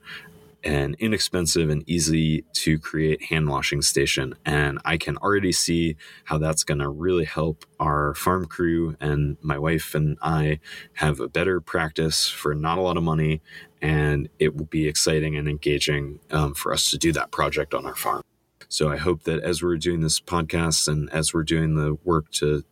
an 0.63 0.95
inexpensive 0.99 1.69
and 1.69 1.87
easy 1.89 2.43
to 2.53 2.77
create 2.79 3.23
hand 3.25 3.49
washing 3.49 3.81
station. 3.81 4.35
And 4.45 4.79
I 4.85 4.97
can 4.97 5.17
already 5.17 5.51
see 5.51 5.95
how 6.25 6.37
that's 6.37 6.63
going 6.63 6.79
to 6.79 6.89
really 6.89 7.25
help 7.25 7.65
our 7.79 8.13
farm 8.13 8.45
crew 8.45 8.95
and 8.99 9.37
my 9.41 9.57
wife 9.57 9.95
and 9.95 10.17
I 10.21 10.59
have 10.93 11.19
a 11.19 11.27
better 11.27 11.61
practice 11.61 12.27
for 12.27 12.53
not 12.53 12.77
a 12.77 12.81
lot 12.81 12.97
of 12.97 13.03
money. 13.03 13.41
And 13.81 14.29
it 14.37 14.55
will 14.55 14.65
be 14.65 14.87
exciting 14.87 15.35
and 15.35 15.47
engaging 15.47 16.19
um, 16.29 16.53
for 16.53 16.71
us 16.73 16.91
to 16.91 16.97
do 16.97 17.11
that 17.13 17.31
project 17.31 17.73
on 17.73 17.85
our 17.85 17.95
farm. 17.95 18.21
So 18.69 18.89
I 18.89 18.97
hope 18.97 19.23
that 19.23 19.43
as 19.43 19.61
we're 19.63 19.77
doing 19.77 20.01
this 20.01 20.21
podcast 20.21 20.87
and 20.87 21.09
as 21.11 21.33
we're 21.33 21.43
doing 21.43 21.75
the 21.75 21.97
work 22.05 22.29
to 22.33 22.63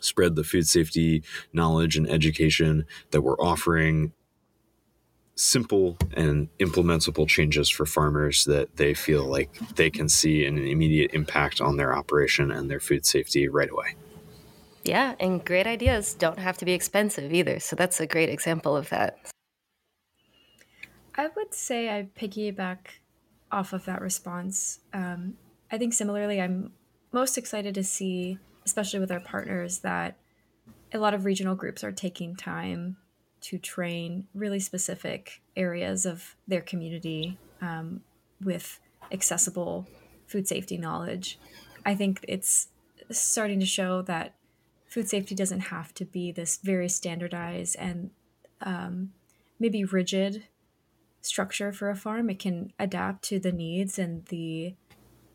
spread 0.00 0.34
the 0.36 0.44
food 0.44 0.66
safety 0.66 1.22
knowledge 1.52 1.96
and 1.96 2.08
education 2.08 2.86
that 3.10 3.22
we're 3.22 3.38
offering 3.40 4.12
simple 5.40 5.96
and 6.12 6.48
implementable 6.58 7.26
changes 7.26 7.70
for 7.70 7.86
farmers 7.86 8.44
that 8.44 8.76
they 8.76 8.92
feel 8.92 9.24
like 9.24 9.50
they 9.76 9.88
can 9.88 10.06
see 10.06 10.44
an 10.44 10.58
immediate 10.58 11.12
impact 11.14 11.62
on 11.62 11.78
their 11.78 11.96
operation 11.96 12.50
and 12.50 12.70
their 12.70 12.78
food 12.78 13.06
safety 13.06 13.48
right 13.48 13.70
away. 13.70 13.94
Yeah, 14.84 15.14
and 15.18 15.42
great 15.42 15.66
ideas 15.66 16.12
don't 16.12 16.38
have 16.38 16.58
to 16.58 16.66
be 16.66 16.72
expensive 16.72 17.32
either. 17.32 17.58
So 17.58 17.74
that's 17.74 18.00
a 18.00 18.06
great 18.06 18.28
example 18.28 18.76
of 18.76 18.90
that. 18.90 19.18
I 21.14 21.28
would 21.34 21.54
say 21.54 21.88
I 21.88 22.08
piggyback 22.18 23.00
off 23.50 23.72
of 23.72 23.86
that 23.86 24.02
response. 24.02 24.80
Um, 24.92 25.34
I 25.72 25.78
think 25.78 25.94
similarly, 25.94 26.40
I'm 26.40 26.72
most 27.12 27.38
excited 27.38 27.74
to 27.74 27.82
see, 27.82 28.38
especially 28.66 29.00
with 29.00 29.10
our 29.10 29.20
partners, 29.20 29.78
that 29.78 30.16
a 30.92 30.98
lot 30.98 31.14
of 31.14 31.24
regional 31.24 31.54
groups 31.54 31.82
are 31.82 31.92
taking 31.92 32.36
time 32.36 32.98
to 33.42 33.58
train 33.58 34.26
really 34.34 34.60
specific 34.60 35.40
areas 35.56 36.06
of 36.06 36.36
their 36.46 36.60
community 36.60 37.38
um, 37.60 38.02
with 38.42 38.80
accessible 39.12 39.86
food 40.26 40.46
safety 40.46 40.76
knowledge. 40.76 41.38
I 41.84 41.94
think 41.94 42.24
it's 42.28 42.68
starting 43.10 43.60
to 43.60 43.66
show 43.66 44.02
that 44.02 44.34
food 44.86 45.08
safety 45.08 45.34
doesn't 45.34 45.60
have 45.60 45.94
to 45.94 46.04
be 46.04 46.32
this 46.32 46.58
very 46.62 46.88
standardized 46.88 47.76
and 47.78 48.10
um, 48.60 49.12
maybe 49.58 49.84
rigid 49.84 50.44
structure 51.22 51.72
for 51.72 51.90
a 51.90 51.96
farm. 51.96 52.30
It 52.30 52.38
can 52.38 52.72
adapt 52.78 53.22
to 53.24 53.38
the 53.38 53.52
needs 53.52 53.98
and 53.98 54.24
the 54.26 54.74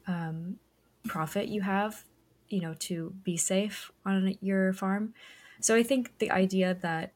um, 0.08 0.58
profit 1.08 1.48
you 1.48 1.62
have, 1.62 2.04
you 2.50 2.62
know, 2.62 2.74
to 2.80 3.14
be 3.24 3.38
safe 3.38 3.92
on 4.06 4.36
your 4.42 4.74
farm. 4.74 5.14
So 5.60 5.76
I 5.76 5.84
think 5.84 6.18
the 6.20 6.32
idea 6.32 6.78
that 6.82 7.14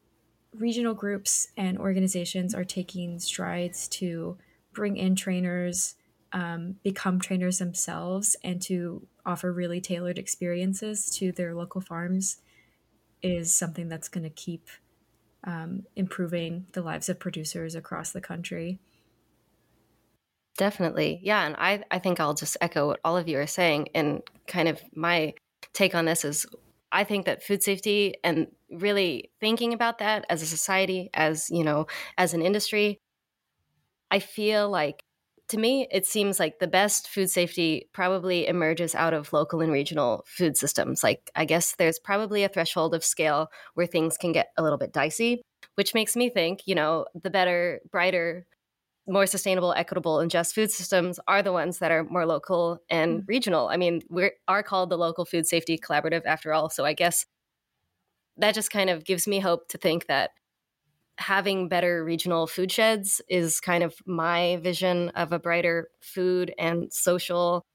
regional 0.56 0.94
groups 0.94 1.48
and 1.56 1.78
organizations 1.78 2.56
are 2.56 2.64
taking 2.64 3.20
strides 3.20 3.88
to 3.88 4.38
bring 4.74 4.98
in 4.98 5.16
trainers, 5.16 5.96
um, 6.34 6.76
become 6.84 7.20
trainers 7.20 7.60
themselves, 7.60 8.36
and 8.44 8.62
to 8.64 9.08
offer 9.26 9.52
really 9.52 9.82
tailored 9.82 10.18
experiences 10.18 11.10
to 11.18 11.32
their 11.32 11.54
local 11.54 11.82
farms 11.82 12.38
is 13.22 13.54
something 13.54 13.90
that's 13.90 14.08
going 14.08 14.24
to 14.24 14.30
keep 14.30 14.68
um, 15.44 15.84
improving 15.96 16.66
the 16.74 16.82
lives 16.82 17.10
of 17.10 17.20
producers 17.20 17.76
across 17.76 18.12
the 18.12 18.22
country. 18.22 18.80
Definitely. 20.58 21.20
Yeah. 21.24 21.46
And 21.46 21.56
I, 21.58 21.84
I 21.90 22.00
think 22.00 22.20
I'll 22.20 22.34
just 22.34 22.58
echo 22.60 22.88
what 22.88 23.00
all 23.06 23.16
of 23.16 23.30
you 23.30 23.40
are 23.40 23.48
saying. 23.48 23.90
And 23.96 24.22
kind 24.48 24.68
of 24.68 24.82
my 24.94 25.34
take 25.74 25.96
on 25.96 26.06
this 26.06 26.26
is 26.26 26.46
I 26.92 27.04
think 27.04 27.26
that 27.26 27.44
food 27.44 27.64
safety 27.64 28.16
and 28.24 28.48
really 28.72 29.32
thinking 29.40 29.74
about 29.74 30.00
that 30.00 30.26
as 30.30 30.42
a 30.42 30.46
society, 30.46 31.10
as, 31.14 31.50
you 31.50 31.64
know, 31.64 31.88
as 32.18 32.34
an 32.34 32.42
industry, 32.42 33.00
I 34.12 34.20
feel 34.20 34.70
like 34.70 35.04
to 35.50 35.58
me, 35.58 35.88
it 35.92 36.06
seems 36.06 36.40
like 36.40 36.60
the 36.60 36.68
best 36.68 37.10
food 37.10 37.30
safety 37.30 37.90
probably 37.92 38.48
emerges 38.48 38.94
out 38.94 39.16
of 39.16 39.34
local 39.34 39.62
and 39.62 39.72
regional 39.72 40.24
food 40.28 40.56
systems. 40.56 41.04
Like, 41.04 41.32
I 41.36 41.46
guess 41.46 41.76
there's 41.76 41.98
probably 41.98 42.44
a 42.44 42.50
threshold 42.50 42.94
of 42.94 43.04
scale 43.04 43.48
where 43.74 43.88
things 43.88 44.16
can 44.16 44.32
get 44.32 44.50
a 44.58 44.64
little 44.64 44.78
bit 44.78 44.94
dicey, 44.94 45.42
which 45.74 45.96
makes 45.96 46.16
me 46.16 46.30
think, 46.30 46.68
you 46.68 46.76
know, 46.76 47.06
the 47.20 47.32
better, 47.32 47.82
brighter 47.92 48.46
more 49.08 49.26
sustainable, 49.26 49.74
equitable, 49.74 50.20
and 50.20 50.30
just 50.30 50.54
food 50.54 50.72
systems 50.72 51.20
are 51.28 51.42
the 51.42 51.52
ones 51.52 51.80
that 51.80 51.92
are 51.92 52.04
more 52.04 52.28
local 52.28 52.80
and 52.90 53.22
mm. 53.22 53.28
regional. 53.28 53.68
I 53.68 53.78
mean, 53.78 54.04
we 54.10 54.32
are 54.48 54.62
called 54.62 54.92
the 54.92 54.98
Local 54.98 55.26
Food 55.26 55.48
Safety 55.48 55.80
Collaborative 55.80 56.26
after 56.26 56.54
all. 56.54 56.70
So 56.70 56.86
I 56.86 56.94
guess 56.94 57.26
that 58.40 58.56
just 58.56 58.72
kind 58.72 58.90
of 58.90 59.06
gives 59.06 59.28
me 59.28 59.40
hope 59.40 59.68
to 59.70 59.78
think 59.78 60.08
that 60.08 60.32
having 61.18 61.68
better 61.68 62.04
regional 62.04 62.48
food 62.48 62.72
sheds 62.72 63.22
is 63.28 63.60
kind 63.60 63.84
of 63.84 63.96
my 64.06 64.58
vision 64.62 65.10
of 65.10 65.34
a 65.34 65.40
brighter 65.40 65.90
food 66.02 66.54
and 66.58 66.92
social 66.94 67.66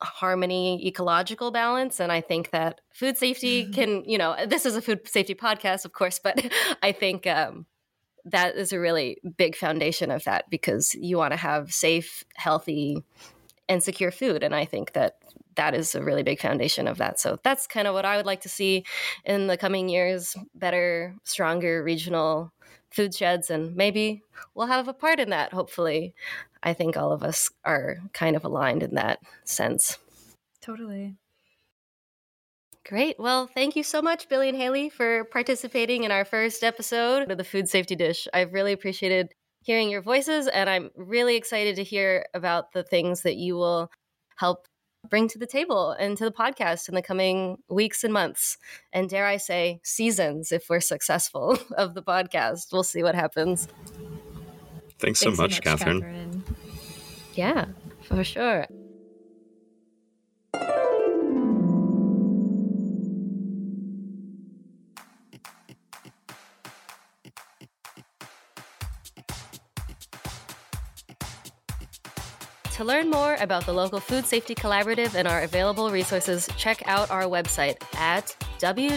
harmony 0.00 0.86
ecological 0.86 1.50
balance 1.50 1.98
and 1.98 2.12
i 2.12 2.20
think 2.20 2.50
that 2.50 2.80
food 2.92 3.18
safety 3.18 3.68
can 3.74 4.04
you 4.04 4.16
know 4.16 4.36
this 4.46 4.64
is 4.64 4.76
a 4.76 4.82
food 4.82 5.00
safety 5.08 5.34
podcast 5.34 5.84
of 5.84 5.92
course 5.92 6.20
but 6.20 6.40
i 6.84 6.92
think 6.92 7.26
um, 7.26 7.66
that 8.30 8.56
is 8.56 8.72
a 8.72 8.80
really 8.80 9.18
big 9.36 9.56
foundation 9.56 10.10
of 10.10 10.24
that 10.24 10.48
because 10.50 10.94
you 10.94 11.16
want 11.16 11.32
to 11.32 11.36
have 11.36 11.72
safe, 11.72 12.24
healthy, 12.36 13.04
and 13.68 13.82
secure 13.82 14.10
food. 14.10 14.42
And 14.42 14.54
I 14.54 14.64
think 14.64 14.92
that 14.92 15.18
that 15.58 15.74
is 15.74 15.94
a 15.94 16.02
really 16.02 16.22
big 16.22 16.40
foundation 16.40 16.86
of 16.88 16.98
that. 16.98 17.20
So 17.20 17.38
that's 17.42 17.66
kind 17.66 17.86
of 17.86 17.92
what 17.92 18.04
I 18.04 18.16
would 18.16 18.26
like 18.26 18.40
to 18.42 18.48
see 18.48 18.84
in 19.24 19.48
the 19.48 19.56
coming 19.56 19.88
years 19.88 20.36
better, 20.54 21.16
stronger 21.24 21.82
regional 21.82 22.52
food 22.90 23.14
sheds. 23.14 23.50
And 23.50 23.74
maybe 23.76 24.22
we'll 24.54 24.68
have 24.68 24.88
a 24.88 24.94
part 24.94 25.20
in 25.20 25.30
that, 25.30 25.52
hopefully. 25.52 26.14
I 26.62 26.72
think 26.72 26.96
all 26.96 27.12
of 27.12 27.22
us 27.22 27.50
are 27.64 27.98
kind 28.12 28.36
of 28.36 28.44
aligned 28.44 28.82
in 28.82 28.94
that 28.94 29.18
sense. 29.44 29.98
Totally. 30.62 31.16
Great. 32.86 33.16
Well, 33.18 33.48
thank 33.48 33.76
you 33.76 33.82
so 33.82 34.00
much, 34.00 34.28
Billy 34.28 34.48
and 34.48 34.56
Haley, 34.56 34.88
for 34.88 35.24
participating 35.24 36.04
in 36.04 36.10
our 36.10 36.24
first 36.24 36.64
episode 36.64 37.30
of 37.30 37.36
the 37.36 37.44
Food 37.44 37.68
Safety 37.68 37.96
Dish. 37.96 38.26
I've 38.32 38.54
really 38.54 38.72
appreciated 38.72 39.34
hearing 39.62 39.90
your 39.90 40.02
voices, 40.02 40.46
and 40.46 40.70
I'm 40.70 40.90
really 40.96 41.36
excited 41.36 41.76
to 41.76 41.82
hear 41.82 42.24
about 42.32 42.72
the 42.72 42.84
things 42.84 43.22
that 43.22 43.36
you 43.36 43.56
will 43.56 43.90
help 44.36 44.66
bring 45.08 45.28
to 45.28 45.38
the 45.38 45.46
table 45.46 45.92
and 45.92 46.16
to 46.16 46.24
the 46.24 46.32
podcast 46.32 46.88
in 46.88 46.94
the 46.94 47.02
coming 47.02 47.58
weeks 47.68 48.04
and 48.04 48.12
months. 48.12 48.58
And 48.92 49.08
dare 49.08 49.26
I 49.26 49.36
say, 49.36 49.80
seasons 49.82 50.52
if 50.52 50.68
we're 50.68 50.80
successful 50.80 51.58
of 51.76 51.94
the 51.94 52.02
podcast. 52.02 52.72
We'll 52.72 52.82
see 52.82 53.02
what 53.02 53.14
happens. 53.14 53.68
Thanks, 54.98 55.20
Thanks 55.20 55.20
so, 55.20 55.30
much, 55.30 55.36
so 55.36 55.42
much 55.42 55.60
Catherine. 55.62 56.00
Catherine. 56.00 56.44
Yeah, 57.34 57.66
for 58.02 58.24
sure. 58.24 58.66
To 72.78 72.84
learn 72.84 73.10
more 73.10 73.34
about 73.40 73.66
the 73.66 73.72
local 73.72 73.98
Food 73.98 74.24
Safety 74.24 74.54
Collaborative 74.54 75.16
and 75.16 75.26
our 75.26 75.42
available 75.42 75.90
resources, 75.90 76.48
check 76.56 76.80
out 76.86 77.10
our 77.10 77.24
website 77.24 77.82
at 77.96 78.36
www.nfu.org 78.60 78.94